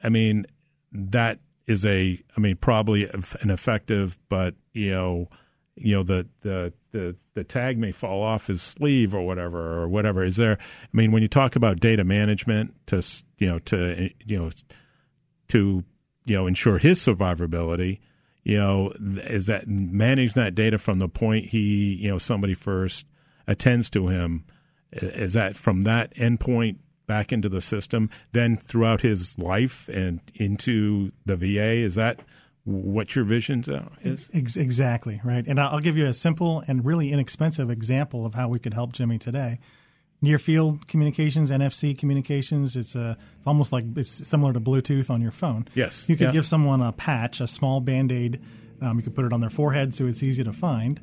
[0.02, 0.46] I mean,
[0.92, 5.28] that is a, I mean, probably an effective, but you know,
[5.76, 9.88] you know the the the the tag may fall off his sleeve or whatever or
[9.88, 10.24] whatever.
[10.24, 10.58] Is there?
[10.60, 13.02] I mean, when you talk about data management to
[13.38, 14.50] you know to you know
[15.48, 15.84] to
[16.26, 17.98] you know ensure his survivability
[18.44, 23.06] you know is that manage that data from the point he you know somebody first
[23.46, 24.44] attends to him
[24.94, 26.76] is that from that endpoint
[27.06, 32.20] back into the system then throughout his life and into the VA is that
[32.64, 33.62] what your vision
[34.02, 35.46] is exactly right.
[35.46, 38.92] And I'll give you a simple and really inexpensive example of how we could help
[38.92, 39.58] Jimmy today.
[40.22, 42.74] Near field communications, NFC communications.
[42.74, 45.66] It's a it's almost like it's similar to Bluetooth on your phone.
[45.74, 46.04] Yes.
[46.08, 46.32] you could Yeah.
[46.32, 48.40] give someone a patch, a small band aid.
[48.80, 50.98] Um, you could put it on their forehead so it's easy to find.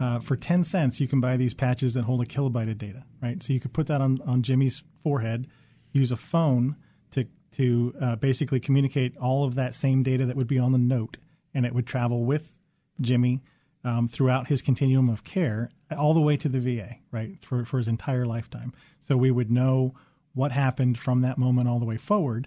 [0.00, 3.04] Uh, for ten cents, you can buy these patches that hold a kilobyte of data.
[3.22, 5.46] Right, so you could put that on on Jimmy's forehead.
[5.92, 6.74] Use a phone
[7.12, 10.78] to to uh, basically communicate all of that same data that would be on the
[10.78, 11.18] note,
[11.54, 12.54] and it would travel with
[13.00, 13.42] Jimmy
[13.84, 17.78] um, throughout his continuum of care, all the way to the VA, right, for, for
[17.78, 18.72] his entire lifetime.
[19.00, 19.94] So we would know
[20.34, 22.46] what happened from that moment all the way forward.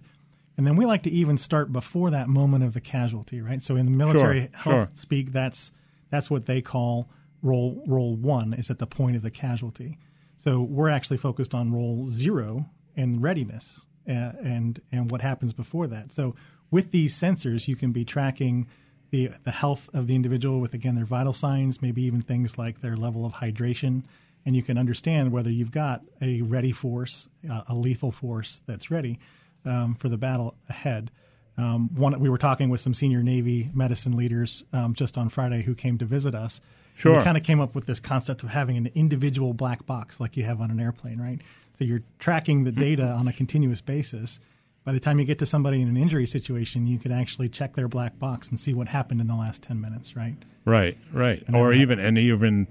[0.57, 3.61] And then we like to even start before that moment of the casualty, right?
[3.63, 4.89] So in the military Sure, health sure.
[4.93, 5.71] speak, that's
[6.11, 7.09] that's what they call
[7.43, 9.99] role role one is at the point of the casualty.
[10.37, 15.87] So we're actually focused on role zero and readiness uh, and and what happens before
[15.87, 16.11] that.
[16.11, 16.35] So
[16.71, 18.67] with these sensors, you can be tracking
[19.11, 22.81] the the health of the individual with again their vital signs, maybe even things like
[22.81, 24.03] their level of hydration,
[24.45, 28.89] and you can understand whether you've got a ready force, uh, a lethal force that's
[28.89, 29.19] ready
[29.65, 31.11] um, for the battle ahead.
[31.57, 35.61] Um, one, we were talking with some senior Navy medicine leaders um, just on Friday
[35.61, 36.59] who came to visit us.
[36.93, 37.17] And Sure.
[37.17, 40.37] we kind of came up with this concept of having an individual black box like
[40.37, 41.41] you have on an airplane, right?
[41.77, 42.79] So you're tracking the mm-hmm.
[42.79, 44.39] data on a continuous basis.
[44.83, 47.75] By the time you get to somebody in an injury situation, you can actually check
[47.75, 50.35] their black box and see what happened in the last 10 minutes, right?
[50.65, 52.67] Right, right, And or even and even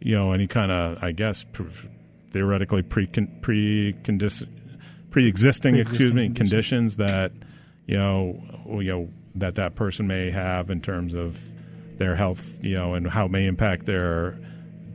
[0.00, 1.64] you know any kind of I guess pr-
[2.32, 3.94] theoretically pre pre pre
[5.26, 7.32] existing excuse me Pre-existing conditions that
[7.86, 8.42] you know
[8.80, 11.38] you know that that person may have in terms of
[11.98, 14.38] their health you know and how it may impact their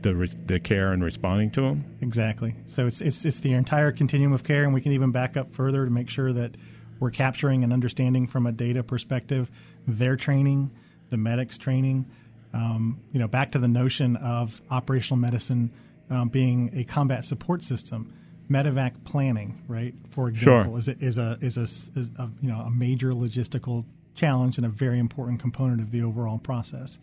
[0.02, 1.84] the the care and responding to them.
[2.00, 2.54] Exactly.
[2.66, 5.54] So it's it's it's the entire continuum of care, and we can even back up
[5.54, 6.56] further to make sure that
[7.00, 9.50] we're capturing and understanding from a data perspective
[9.86, 10.70] their training,
[11.10, 12.06] the medics training.
[12.54, 15.70] Um, you know, back to the notion of operational medicine
[16.10, 18.12] um, being a combat support system.
[18.50, 19.94] Medevac planning, right?
[20.10, 20.78] For example, Sure.
[20.78, 24.66] is a, is a is a, is a you know a major logistical challenge and
[24.66, 26.98] a very important component of the overall process.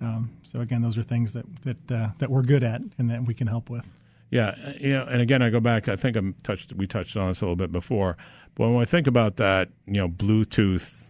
[0.00, 3.24] Um, so again, those are things that that uh, that we're good at and that
[3.24, 3.86] we can help with.
[4.30, 5.88] Yeah, you know, and again, I go back.
[5.88, 6.72] I think I'm touched.
[6.74, 8.16] We touched on this a little bit before,
[8.54, 11.06] but when I think about that, you know, Bluetooth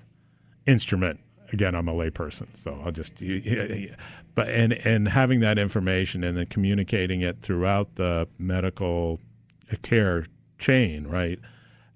[0.67, 1.21] instrument.
[1.51, 3.21] Again, I'm a layperson, so I'll just.
[3.21, 3.95] You, you-
[4.35, 9.19] but and and having that information and then communicating it throughout the medical
[9.83, 10.27] care
[10.59, 11.41] chain, right?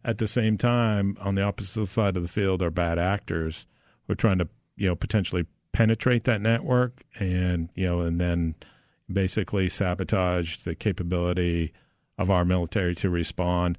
[0.05, 3.67] At the same time, on the opposite side of the field are bad actors
[4.07, 8.55] who are trying to, you know, potentially penetrate that network and you know, and then
[9.11, 11.73] basically sabotage the capability
[12.19, 13.79] of our military to respond.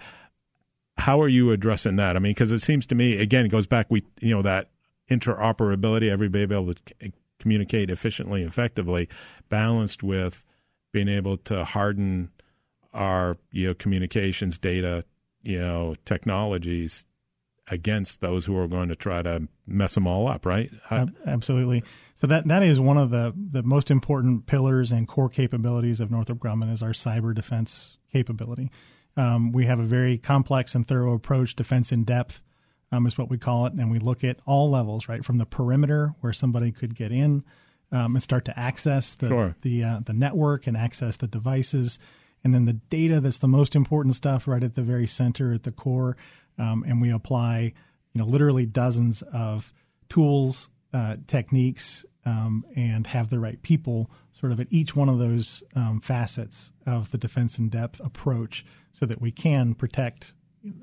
[0.98, 2.16] How are you addressing that?
[2.16, 4.70] I mean, because it seems to me, again, it goes back, we, you know, that
[5.10, 9.10] interoperability, everybody be able to c- communicate efficiently, effectively,
[9.50, 10.44] balanced with
[10.92, 12.30] being able to harden
[12.94, 15.04] our, you know, communications data,
[15.44, 17.06] you know, technologies
[17.70, 20.70] against those who are going to try to mess them all up, right?
[20.92, 21.84] Ab- Absolutely.
[22.16, 26.12] So that that is one of the the most important pillars and core capabilities of
[26.12, 28.72] Northrop Grumman is our cyber defense capability.
[29.16, 32.42] Um, we have a very complex and thorough approach, defense in depth,
[32.92, 35.46] um, is what we call it, and we look at all levels, right from the
[35.46, 37.44] perimeter where somebody could get in
[37.92, 39.56] um, and start to access the Sure.
[39.62, 42.00] the uh, the network and access the devices,
[42.44, 45.64] and then the data that's the most important stuff right at the very center at
[45.64, 46.18] the core,
[46.58, 47.74] um, and we apply
[48.14, 49.74] you know literally dozens of
[50.10, 55.20] tools, uh, techniques, um, and have the right people sort of at each one of
[55.20, 60.34] those um, facets of the defense in depth approach, so that we can protect.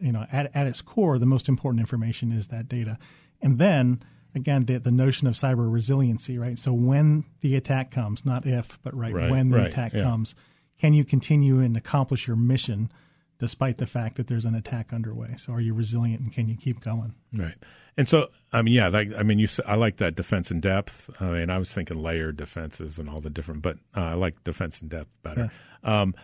[0.03, 2.99] You know, at, at its core, the most important information is that data,
[3.40, 4.03] and then
[4.35, 6.59] again the, the notion of cyber resiliency, right?
[6.59, 10.03] So when the attack comes, not if, but right, Right, when the right, attack yeah.
[10.03, 10.35] comes,
[10.81, 12.90] can you continue and accomplish your mission
[13.38, 15.35] despite the fact that there's an attack underway?
[15.37, 17.14] So are you resilient and can you keep going?
[17.33, 17.57] Right.
[17.97, 21.11] And so, I mean, yeah, like, I mean, you, I like that defense in depth.
[21.21, 24.43] I mean, I was thinking layered defenses and all the different, but uh, I like
[24.43, 25.51] defense in depth better.
[25.83, 26.14] Um,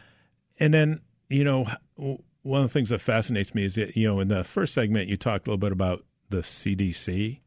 [0.58, 1.66] and then, you know,
[1.96, 5.08] one of the things that fascinates me is that, you know, in the first segment,
[5.08, 7.40] you talked a little bit about the CDC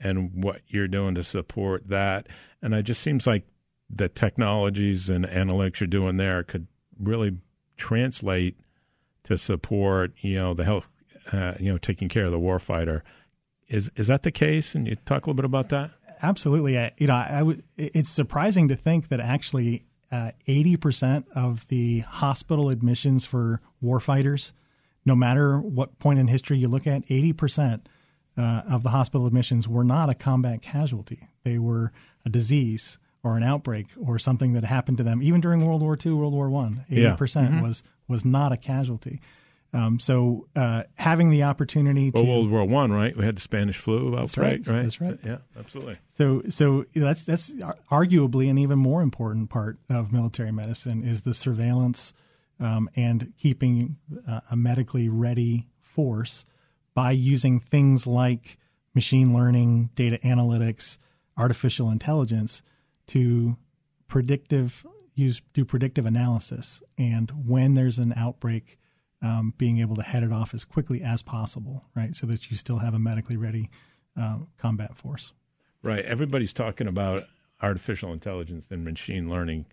[0.00, 2.26] and what you're doing to support that.
[2.62, 3.44] And it just seems like
[3.90, 6.66] the technologies and analytics you're doing there could
[6.98, 7.36] really
[7.76, 8.56] translate
[9.24, 10.88] to support, you know, the health,
[11.32, 13.02] uh, you know, taking care of the warfighter.
[13.68, 14.74] Is is that the case?
[14.74, 15.90] And you talk a little bit about that.
[16.22, 16.78] Absolutely.
[16.78, 21.66] I, you know, I, I w- it's surprising to think that actually uh, 80% of
[21.68, 24.52] the hospital admissions for warfighters,
[25.04, 27.80] no matter what point in history you look at, 80%
[28.36, 31.28] uh, of the hospital admissions were not a combat casualty.
[31.42, 31.92] They were
[32.24, 35.96] a disease or an outbreak or something that happened to them, even during World War
[36.04, 36.84] II, World War One.
[36.90, 37.16] 80% Yeah.
[37.16, 39.20] percent was was not a casualty.
[39.72, 43.16] Um, so uh, having the opportunity to Well, World War One, right?
[43.16, 44.74] We had the Spanish flu outbreak, right.
[44.74, 44.82] right?
[44.82, 45.18] That's right.
[45.24, 45.96] Yeah, absolutely.
[46.16, 47.50] So, so that's that's
[47.90, 52.14] arguably an even more important part of military medicine is the surveillance
[52.60, 53.96] um, and keeping
[54.28, 56.44] uh, a medically ready force
[56.94, 58.58] by using things like
[58.94, 60.98] machine learning, data analytics,
[61.36, 62.62] artificial intelligence
[63.08, 63.56] to
[64.08, 68.78] predictive use do predictive analysis, and when there's an outbreak,
[69.22, 72.56] um, being able to head it off as quickly as possible, right, so that you
[72.56, 73.70] still have a medically ready
[74.20, 75.32] uh, combat force.
[75.82, 76.04] Right.
[76.04, 77.24] Everybody's talking about
[77.62, 79.66] artificial intelligence and machine learning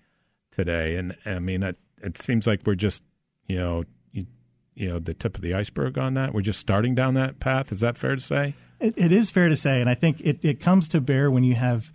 [0.51, 3.01] today, and I mean, it, it seems like we're just,
[3.47, 4.27] you know, you,
[4.75, 6.33] you know, the tip of the iceberg on that.
[6.33, 7.71] We're just starting down that path.
[7.71, 8.55] Is that fair to say?
[8.79, 11.43] It, it is fair to say, and I think it, it comes to bear when
[11.43, 11.91] you have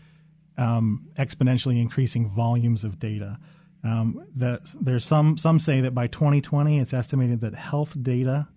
[0.58, 3.38] um, exponentially increasing volumes of data.
[3.84, 8.48] Um, the, there's some some say that by 2020, it's estimated that health data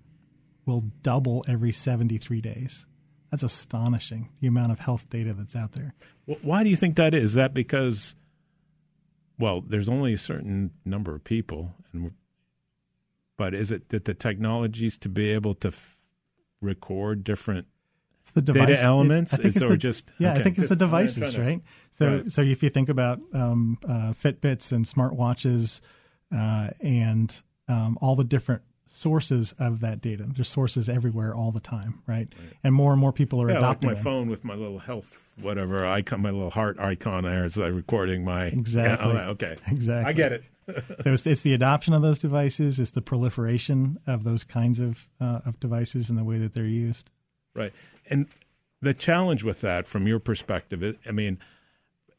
[0.66, 2.86] will double every 73 days.
[3.32, 4.30] That's astonishing.
[4.42, 5.94] The amount of health data that's out there.
[6.42, 7.32] Why do you think that is?
[7.32, 8.16] Is that because,
[9.38, 12.12] well, there's only a certain number of people, and
[13.38, 15.96] but is it that the technologies to be able to f-
[16.60, 17.68] record different
[18.34, 20.40] the device, data elements, I think it's the, just yeah, okay.
[20.40, 21.62] I think it's the devices, right?
[21.92, 22.32] So, right.
[22.32, 25.82] so if you think about um, uh, Fitbits and smartwatches
[26.36, 27.36] uh, and
[27.68, 32.28] um, all the different sources of that data, there's sources everywhere all the time, right?
[32.38, 32.54] right.
[32.64, 34.04] And more and more people are yeah, adopting like my them.
[34.04, 37.46] phone with my little health whatever icon, my little heart icon there.
[37.46, 39.14] It's like recording my exactly.
[39.14, 40.10] Yeah, oh, okay, exactly.
[40.10, 40.44] I get it.
[41.04, 45.08] so it's, it's, the adoption of those devices, it's the proliferation of those kinds of
[45.20, 47.10] uh, of devices and the way that they're used.
[47.56, 47.74] Right,
[48.10, 48.28] and
[48.82, 51.40] the challenge with that, from your perspective, I mean,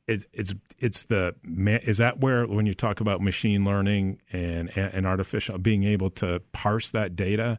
[0.06, 5.06] it, it's it's the is that where when you talk about machine learning and and
[5.06, 7.58] artificial being able to parse that data,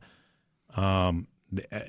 [0.75, 1.27] um,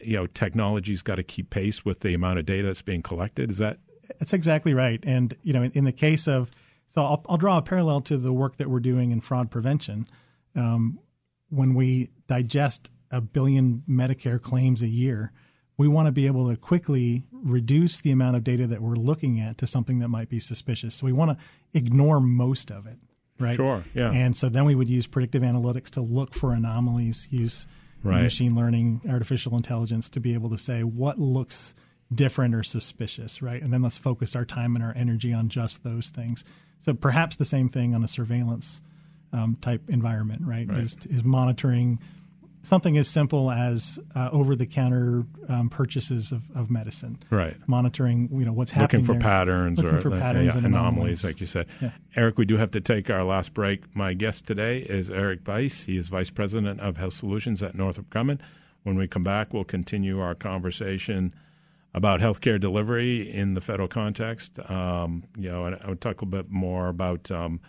[0.03, 3.51] you know, technology's got to keep pace with the amount of data that's being collected.
[3.51, 3.79] Is that?
[4.19, 5.01] That's exactly right.
[5.05, 6.51] And you know, in, in the case of,
[6.87, 10.09] so I'll, I'll, draw a parallel to the work that we're doing in fraud prevention.
[10.55, 10.99] Um,
[11.49, 15.33] when we digest a billion Medicare claims a year,
[15.77, 19.41] we want to be able to quickly reduce the amount of data that we're looking
[19.41, 20.95] at to something that might be suspicious.
[20.95, 21.45] So we want to
[21.77, 22.99] ignore most of it,
[23.39, 23.57] right?
[23.57, 24.13] Sure, yeah.
[24.13, 27.67] And so then we would use predictive analytics to look for anomalies, use
[28.05, 28.23] right.
[28.23, 31.75] machine learning, artificial intelligence to be able to say what looks
[32.15, 33.63] different or suspicious, right?
[33.63, 36.45] And then let's focus our time and our energy on just those things.
[36.85, 38.83] So perhaps the same thing on a surveillance
[39.33, 40.69] um, type environment, right?
[40.69, 40.79] right.
[40.79, 41.99] Is, is monitoring
[42.63, 47.57] something as simple as uh, over-the-counter um, purchases of, of medicine, right?
[47.67, 49.03] Monitoring, you know, what's happening.
[49.03, 49.29] Looking for there.
[49.29, 51.67] patterns Looking or for uh, patterns yeah, and anomalies, anomalies, like you said.
[51.81, 51.91] Yeah.
[52.17, 53.95] Erik, we do have to take our last break.
[53.95, 55.85] My guest today is Erik Bruice.
[55.85, 58.39] He is vice president of Health Solutions at Northrop Grumman.
[58.85, 61.35] When we come back, we'll continue our conversation
[61.95, 64.59] about healthcare delivery in the federal context.
[64.71, 67.61] Um, you know, and I would talk a little bit more about, um,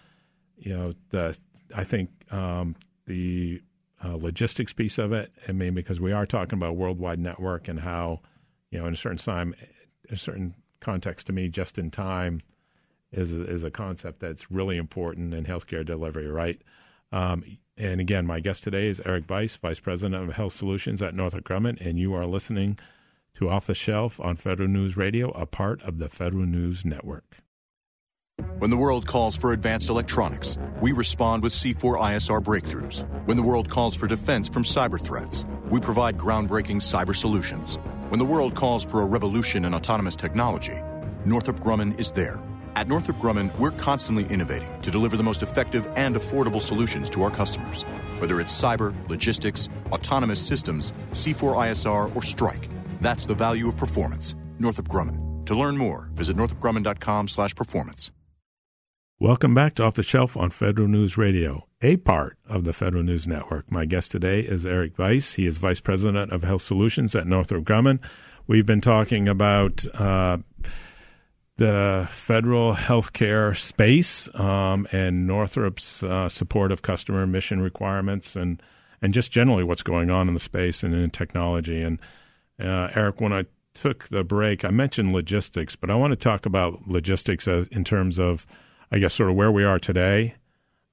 [0.57, 1.37] you know, the
[1.75, 2.75] I think um,
[3.05, 3.61] the
[4.03, 5.31] uh, logistics piece of it.
[5.47, 8.21] I mean, because we are talking about worldwide network and how,
[8.69, 9.55] you know, in a certain time,
[10.09, 12.39] a certain context to me, just in time
[13.11, 16.61] is is a concept that's really important in healthcare delivery, right?
[17.11, 17.43] Um,
[17.77, 21.43] and again, my guest today is Erik Bruice, Vice President of Health Solutions at Northrop
[21.43, 22.77] Grumman, and you are listening
[23.35, 27.42] to Off the Shelf on Federal News Radio, a part of the Federal News Network.
[28.59, 33.03] When the world calls for advanced electronics, we respond with C4 ISR breakthroughs.
[33.25, 37.77] When the world calls for defense from cyber threats, we provide groundbreaking cyber solutions.
[38.09, 40.79] When the world calls for a revolution in autonomous technology,
[41.25, 42.41] Northrop Grumman is there.
[42.75, 47.23] At Northrop Grumman, we're constantly innovating to deliver the most effective and affordable solutions to
[47.23, 47.83] our customers.
[48.19, 54.35] Whether it's cyber, logistics, autonomous systems, C4 ISR, or strike, that's the value of performance.
[54.59, 55.45] Northrop Grumman.
[55.45, 58.11] To learn more, visit northropgrumman.com/performance.
[59.19, 63.03] Welcome back to Off the Shelf on Federal News Radio, a part of the Federal
[63.03, 63.71] News Network.
[63.71, 65.35] My guest today is Erik Bruice.
[65.35, 67.99] He is Vice President of Health Solutions at Northrop Grumman.
[68.47, 70.39] We've been talking about uh,
[71.57, 78.61] the federal healthcare space um, and Northrop's uh, support of customer mission requirements and,
[79.01, 81.83] and just generally what's going on in the space and in technology.
[81.83, 81.99] And
[82.59, 83.45] uh, Erik, when I
[83.75, 87.83] took the break, I mentioned logistics, but I want to talk about logistics as, in
[87.83, 88.47] terms of–
[88.93, 90.35] I guess, sort of where we are today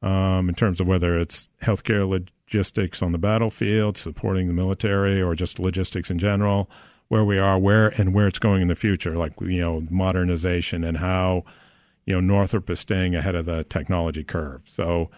[0.01, 5.35] um, in terms of whether it's healthcare logistics on the battlefield, supporting the military, or
[5.35, 6.71] just logistics in general,
[7.09, 10.83] where we are, where and where it's going in the future, like you know modernization
[10.83, 11.45] and how
[12.07, 14.63] you know Northrop is staying ahead of the technology curve.
[14.65, 15.11] So,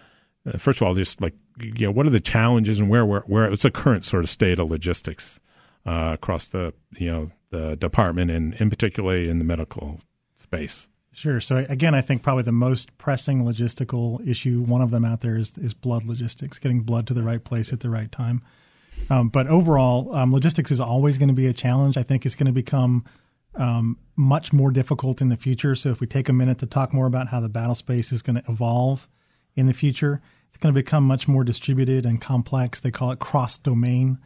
[0.44, 3.22] uh, first of all, just like you know, what are the challenges and where where
[3.28, 5.38] where it's the current sort of state of logistics
[5.86, 10.00] uh, across the you know the department and in particularly in the medical
[10.34, 10.88] space.
[11.14, 11.40] Sure.
[11.40, 15.36] So again, I think probably the most pressing logistical issue, one of them out there
[15.36, 18.42] is, is blood logistics, getting blood to the right place at the right time.
[19.10, 21.96] Um, but overall, um, logistics is always going to be a challenge.
[21.98, 23.04] I think it's going to become
[23.56, 25.74] um, much more difficult in the future.
[25.74, 28.22] So if we take a minute to talk more about how the battle space is
[28.22, 29.08] going to evolve
[29.54, 32.80] in the future, it's going to become much more distributed and complex.
[32.80, 34.18] They call it cross domain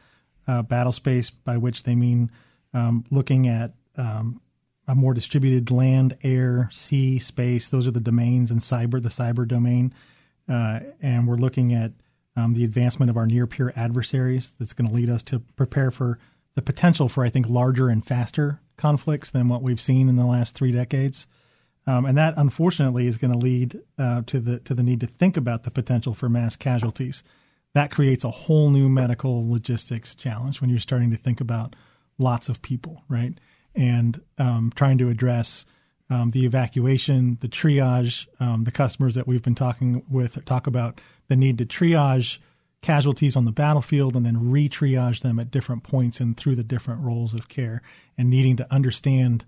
[0.46, 2.30] uh, battle space, by which they mean
[2.74, 4.40] um, looking at um,
[4.88, 7.68] a more distributed land, air, sea, space.
[7.68, 9.92] Those are the domains and cyber, the cyber domain.
[10.48, 11.92] Uh, and we're looking at
[12.36, 15.90] um, the advancement of our near peer adversaries that's going to lead us to prepare
[15.90, 16.18] for
[16.54, 20.26] the potential for, I think, larger and faster conflicts than what we've seen in the
[20.26, 21.26] last three decades.
[21.86, 25.06] Um, and that, unfortunately, is going to lead uh, to the to the need to
[25.06, 27.22] think about the potential for mass casualties.
[27.74, 31.76] That creates a whole new medical logistics challenge when you're starting to think about
[32.18, 33.38] lots of people, right?
[33.76, 35.66] And um, trying to address
[36.08, 41.00] um, the evacuation, the triage, um, the customers that we've been talking with talk about
[41.28, 42.38] the need to triage
[42.80, 47.02] casualties on the battlefield and then re-triage them at different points and through the different
[47.02, 47.82] roles of care
[48.16, 49.44] and needing to understand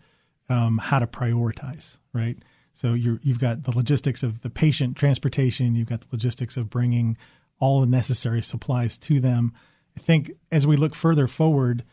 [0.48, 2.36] um, how to prioritize right?
[2.72, 6.70] So you have got the logistics of the patient transportation you've got the logistics of
[6.70, 7.16] bringing
[7.60, 9.52] all the necessary supplies to them.
[9.96, 11.84] I think as we look further forward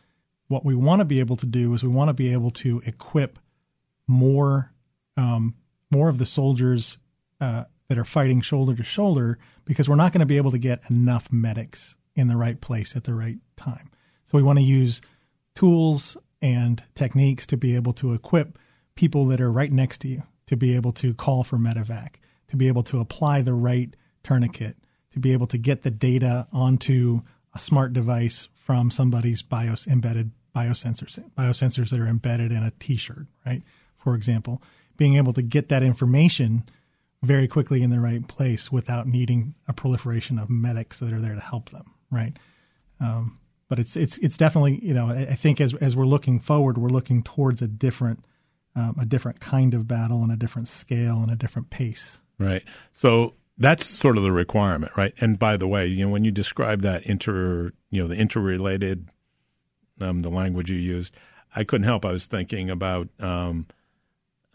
[0.47, 2.81] what we want to be able to do is we want to be able to
[2.85, 3.39] equip
[4.07, 4.71] more
[5.17, 5.55] um,
[5.91, 6.99] more of the soldiers
[7.39, 10.57] uh, that are fighting shoulder to shoulder because we're not going to be able to
[10.57, 13.89] get enough medics in the right place at the right time.
[14.25, 15.01] So we want to use
[15.55, 18.57] tools and techniques to be able to equip
[18.95, 22.15] people that are right next to you to be able to call for medevac,
[22.47, 24.77] to be able to apply the right tourniquet,
[25.11, 27.21] to be able to get the data onto
[27.53, 33.28] a smart device from somebody's BIOS embedded biosensors, biosensors that are embedded in a t-shirt,
[33.45, 33.61] right?
[33.97, 34.59] For example,
[34.97, 36.63] being able to get that information
[37.22, 41.36] very quickly in the right place without needing a proliferation of medics that are there
[41.36, 42.34] to help them, right?
[42.99, 43.38] Um,
[43.70, 46.89] but it's it's it's definitely you know I think as as we're looking forward, we're
[46.89, 48.26] looking towards a different
[48.76, 52.20] um, a different kind of battle and a different scale and a different pace.
[52.39, 52.63] Right.
[52.91, 55.14] So that's sort of the requirement, right?
[55.20, 59.10] And by the way, you know when you describe that inter you know the interrelated
[60.01, 61.16] um, the language you used,
[61.56, 62.06] I couldn't help.
[62.06, 63.68] I was thinking about um,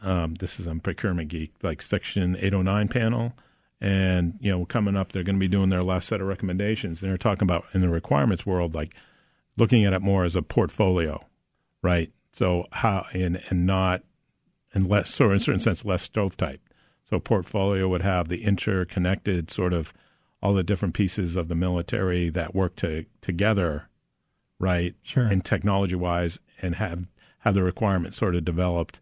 [0.03, 3.33] um, this is on procurement geek, like Section 809 panel.
[3.81, 7.01] And, you know, coming up, they're going to be doing their last set of recommendations.
[7.01, 8.95] And they're talking about in the requirements world, like
[9.57, 11.25] looking at it more as a portfolio,
[11.83, 12.13] right?
[12.33, 14.03] So how, and, and not,
[14.75, 16.61] and less, so in a certain sense, less stovepipe.
[17.11, 19.93] So portfolio would have the interconnected sort of
[20.43, 23.89] all the different pieces of the military that work to, together,
[24.59, 24.95] right?
[25.03, 25.25] Sure.
[25.25, 27.07] And technology wise, and have,
[27.41, 29.01] have the requirements sort of developed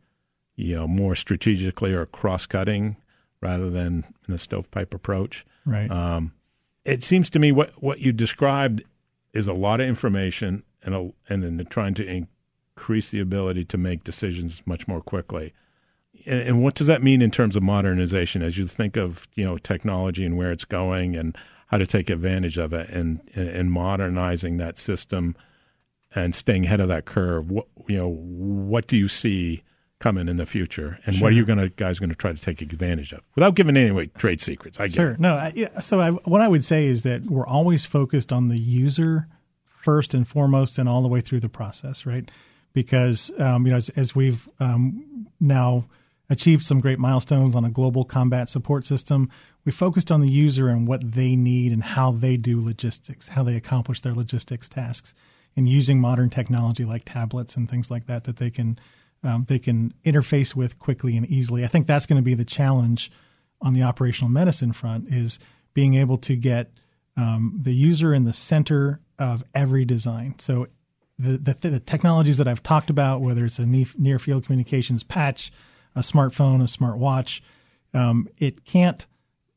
[0.58, 2.96] you know, more strategically or cross cutting
[3.40, 5.46] rather than in a stovepipe approach.
[5.64, 5.88] Right.
[5.88, 6.32] Um,
[6.84, 8.82] it seems to me what what you described
[9.32, 12.26] is a lot of information and a, and then trying to
[12.76, 15.54] increase the ability to make decisions much more quickly.
[16.28, 19.44] And, and what does that mean in terms of modernization as you think of you
[19.44, 21.36] know technology and where it's going and
[21.68, 25.36] how to take advantage of it and and modernizing that system
[26.14, 27.50] and staying ahead of that curve?
[27.50, 29.62] What you know, what do you see?
[30.00, 31.24] coming in the future, and sure.
[31.24, 33.76] what are you going to guys going to try to take advantage of without giving
[33.76, 34.78] any away trade secrets?
[34.78, 35.10] I get sure.
[35.10, 35.20] It.
[35.20, 38.58] No, I, so I, what I would say is that we're always focused on the
[38.58, 39.26] user
[39.64, 42.30] first and foremost, and all the way through the process, right?
[42.72, 45.86] Because um, you know, as, as we've um, now
[46.30, 49.30] achieved some great milestones on a global combat support system,
[49.64, 53.42] we focused on the user and what they need and how they do logistics, how
[53.42, 55.14] they accomplish their logistics tasks,
[55.56, 58.78] and using modern technology like tablets and things like that that they can
[59.24, 61.64] um, they can interface with quickly and easily.
[61.64, 63.10] I think that's going to be the challenge
[63.60, 65.40] on the operational medicine front is
[65.74, 66.70] being able to get
[67.16, 70.36] um, the user in the center of every design.
[70.38, 70.68] So
[71.18, 75.50] the, the, the technologies that I've talked about, whether it's a near field communications patch,
[75.98, 77.40] a smartphone, a smartwatch,
[77.94, 79.06] um, it can't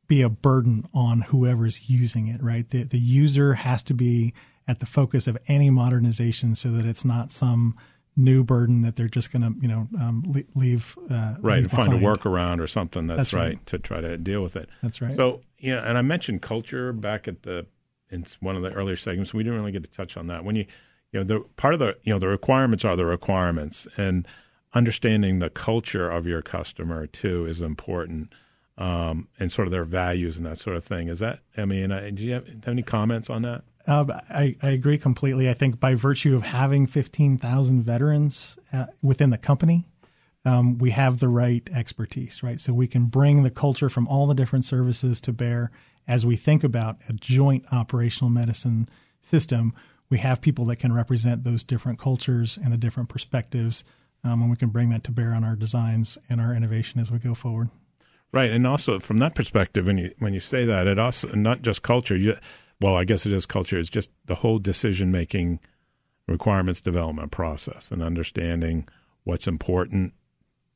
[0.08, 2.70] be a burden on whoever's using it, right?
[2.70, 4.34] The, the user has to be
[4.68, 7.78] at the focus of any modernization so that it's not some
[8.18, 10.22] new burden that they're just going to you know um,
[10.54, 13.80] leave uh, right leave and find a workaround or something that's, that's right, right, to
[13.80, 14.68] try to deal with it.
[14.84, 15.16] That's right.
[15.16, 17.66] So yeah and i mentioned culture back at the
[18.12, 19.34] in one of the earlier segments.
[19.34, 20.44] We didn't really get to touch on that.
[20.44, 20.66] When you
[21.12, 23.88] you know the part of the you know the requirements are the requirements.
[23.98, 24.28] And
[24.74, 28.32] understanding the culture of your customer too is important
[28.78, 31.92] um, and sort of their values and that sort of thing is that i mean
[31.92, 35.50] uh, do you have, have any comments on that uh, I, I, agree completely.
[35.50, 39.88] I think by virtue of having 15,000 veterans uh, within the company,
[40.46, 42.60] um, we have the right expertise, right?
[42.60, 45.72] So we can bring the culture from all the different services to bear
[46.08, 49.74] as we think about a joint operational medicine system.
[50.10, 53.84] We have people that can represent those different cultures and the different perspectives
[54.24, 57.12] um, and we can bring that to bear on our designs and our innovation as
[57.12, 57.70] we go forward.
[58.32, 61.62] Right, and also from that perspective, when you when you say that, it also not
[61.62, 62.16] just culture.
[62.16, 62.38] You,
[62.80, 63.78] well, I guess it is culture.
[63.78, 65.60] It's just the whole decision making
[66.28, 68.88] requirements development process and understanding
[69.24, 70.14] what's important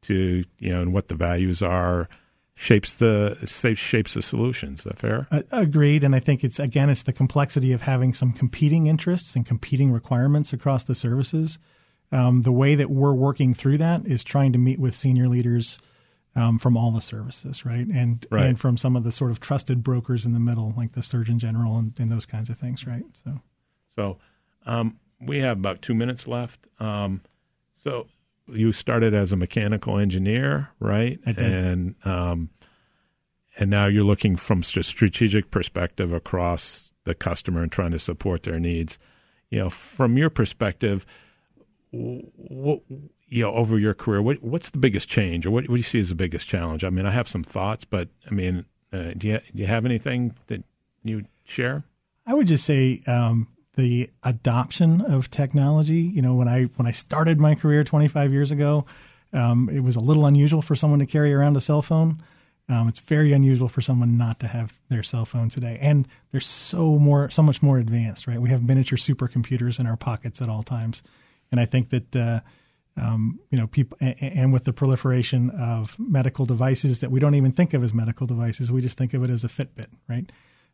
[0.02, 2.10] to you know and what the values are
[2.56, 4.80] shapes the shapes the solutions.
[4.80, 5.28] Is that fair?
[5.32, 9.36] Uh, agreed, and I think it's again it's the complexity of having some competing interests
[9.36, 11.60] and competing requirements across the services.
[12.12, 15.80] Um, the way that we're working through that is trying to meet with senior leaders
[16.36, 17.88] um, from all the services, right?
[17.88, 18.46] And right.
[18.46, 21.40] and from some of the sort of trusted brokers in the middle, like the Surgeon
[21.40, 23.04] General and, and those kinds of things, right?
[23.24, 23.42] So,
[23.96, 24.18] so
[24.66, 26.68] um, we have about two minutes left.
[26.80, 27.22] Um,
[27.84, 28.08] so
[28.48, 31.20] you started as a mechanical engineer, right?
[31.26, 31.44] I did.
[31.44, 32.50] And um,
[33.58, 38.44] and now you're looking from a strategic perspective across the customer and trying to support
[38.44, 39.00] their needs.
[39.50, 41.06] You know, from your perspective,
[41.96, 42.82] what
[43.28, 45.84] you know over your career, what, what's the biggest change, or what, what, do you
[45.84, 46.84] see as the biggest challenge?
[46.84, 49.86] I mean, I have some thoughts, but I mean, uh, do you do you have
[49.86, 50.64] anything that
[51.04, 51.84] you share?
[52.26, 56.02] I would just say um, the adoption of technology.
[56.02, 58.86] You know, when I when I started my career 25 years ago,
[59.34, 62.22] um, it was a little unusual for someone to carry around a cell phone.
[62.68, 66.42] Um, it's very unusual for someone not to have their cell phone today, and they're
[66.42, 68.28] so more so much more advanced.
[68.28, 71.04] Right, we have miniature supercomputers in our pockets at all times,
[71.56, 72.16] and I think that.
[72.16, 72.40] Uh,
[72.98, 77.52] um, you know, people, and with the proliferation of medical devices that we don't even
[77.52, 80.32] think of as medical devices, we just think of it as a Fitbit, right?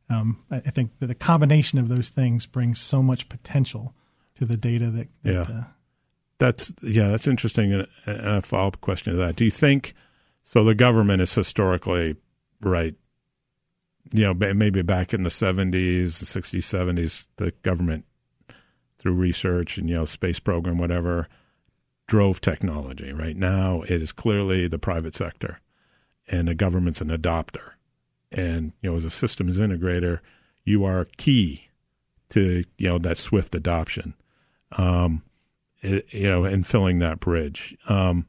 [0.07, 3.95] Um, I, I, think that the combination of those things brings so much potential
[4.36, 5.07] to the data that.
[5.23, 5.63] that yeah, uh,
[6.38, 7.73] that's yeah, that's interesting.
[7.73, 9.93] And a follow up question to that: Do you think
[10.43, 10.63] so?
[10.63, 12.17] The government is historically
[12.61, 12.95] right.
[14.13, 18.05] You know, maybe back in the seventies, sixties, seventies, the government
[19.02, 21.28] through research and you know space program, whatever
[22.08, 23.12] drove technology.
[23.12, 25.60] Right now, it is clearly the private sector,
[26.28, 27.72] and the government's an adopter.
[28.32, 30.20] And you know, as a systems integrator,
[30.64, 31.70] you are key
[32.30, 34.14] to you know that swift adoption.
[34.74, 35.24] Um,
[35.82, 37.76] it, you know, and filling that bridge.
[37.89, 38.28] Um,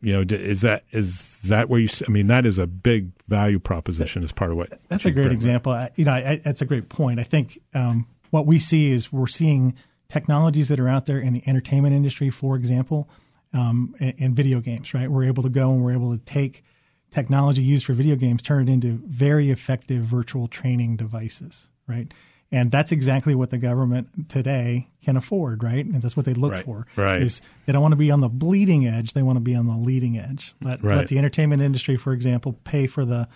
[0.00, 1.88] you know, is that is that where you?
[2.06, 4.80] I mean, that is a big value proposition as part of what.
[4.88, 5.72] That's a great example.
[5.72, 7.20] I, you know, I, that's a great point.
[7.20, 9.76] I think um, what we see is we're seeing
[10.12, 13.08] technologies that are out there in the entertainment industry, for example,
[13.54, 15.10] um, and, and, video games, right?
[15.10, 16.62] We're able to go and we're able to take
[17.10, 22.12] technology used for video games, turn it into very effective virtual training devices, right?
[22.50, 25.84] And that's exactly what the government today can afford, right?
[25.84, 26.86] And that's what they look right, for.
[26.94, 27.22] Right.
[27.22, 29.66] Is they don't want to be on the bleeding edge; they want to be on
[29.66, 30.54] the leading edge.
[30.60, 30.98] Let, right.
[30.98, 33.28] let the entertainment industry, for example, pay for the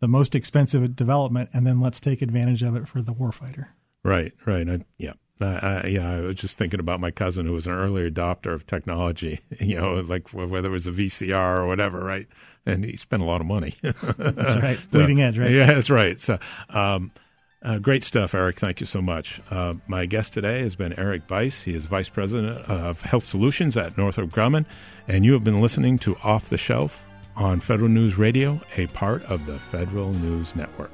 [0.00, 3.66] the most expensive development, and then let's take advantage of it for the warfighter.
[4.02, 4.32] Right.
[4.46, 4.68] Right.
[4.68, 5.12] I, yeah.
[5.40, 8.66] Uh, yeah, I was just thinking about my cousin who was an early adopter of
[8.66, 12.26] technology, you know, like whether it was a VCR or whatever, right?
[12.66, 13.74] And he spent a lot of money.
[13.82, 14.78] that's right.
[14.90, 15.50] so, Leading edge, right?
[15.50, 16.18] Yeah, that's right.
[16.18, 16.38] So,
[16.70, 17.10] um,
[17.62, 18.58] uh, great stuff, Erik.
[18.58, 19.40] Thank you so much.
[19.50, 21.62] Uh, my guest today has been Erik Bruice.
[21.62, 24.66] He is Vice President of Health Solutions at Northrop Grumman.
[25.08, 27.04] And you have been listening to Off the Shelf
[27.36, 30.90] on Federal News Radio, a part of the Federal News Network.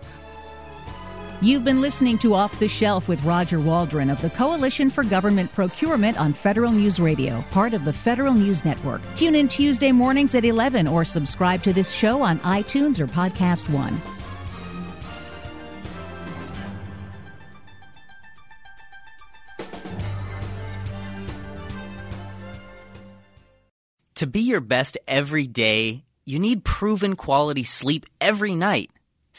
[1.43, 5.51] You've been listening to Off the Shelf with Roger Waldron of the Coalition for Government
[5.55, 9.01] Procurement on Federal News Radio, part of the Federal News Network.
[9.17, 13.71] Tune in Tuesday mornings at 11 or subscribe to this show on iTunes or Podcast
[13.71, 13.99] One.
[24.17, 28.91] To be your best every day, you need proven quality sleep every night.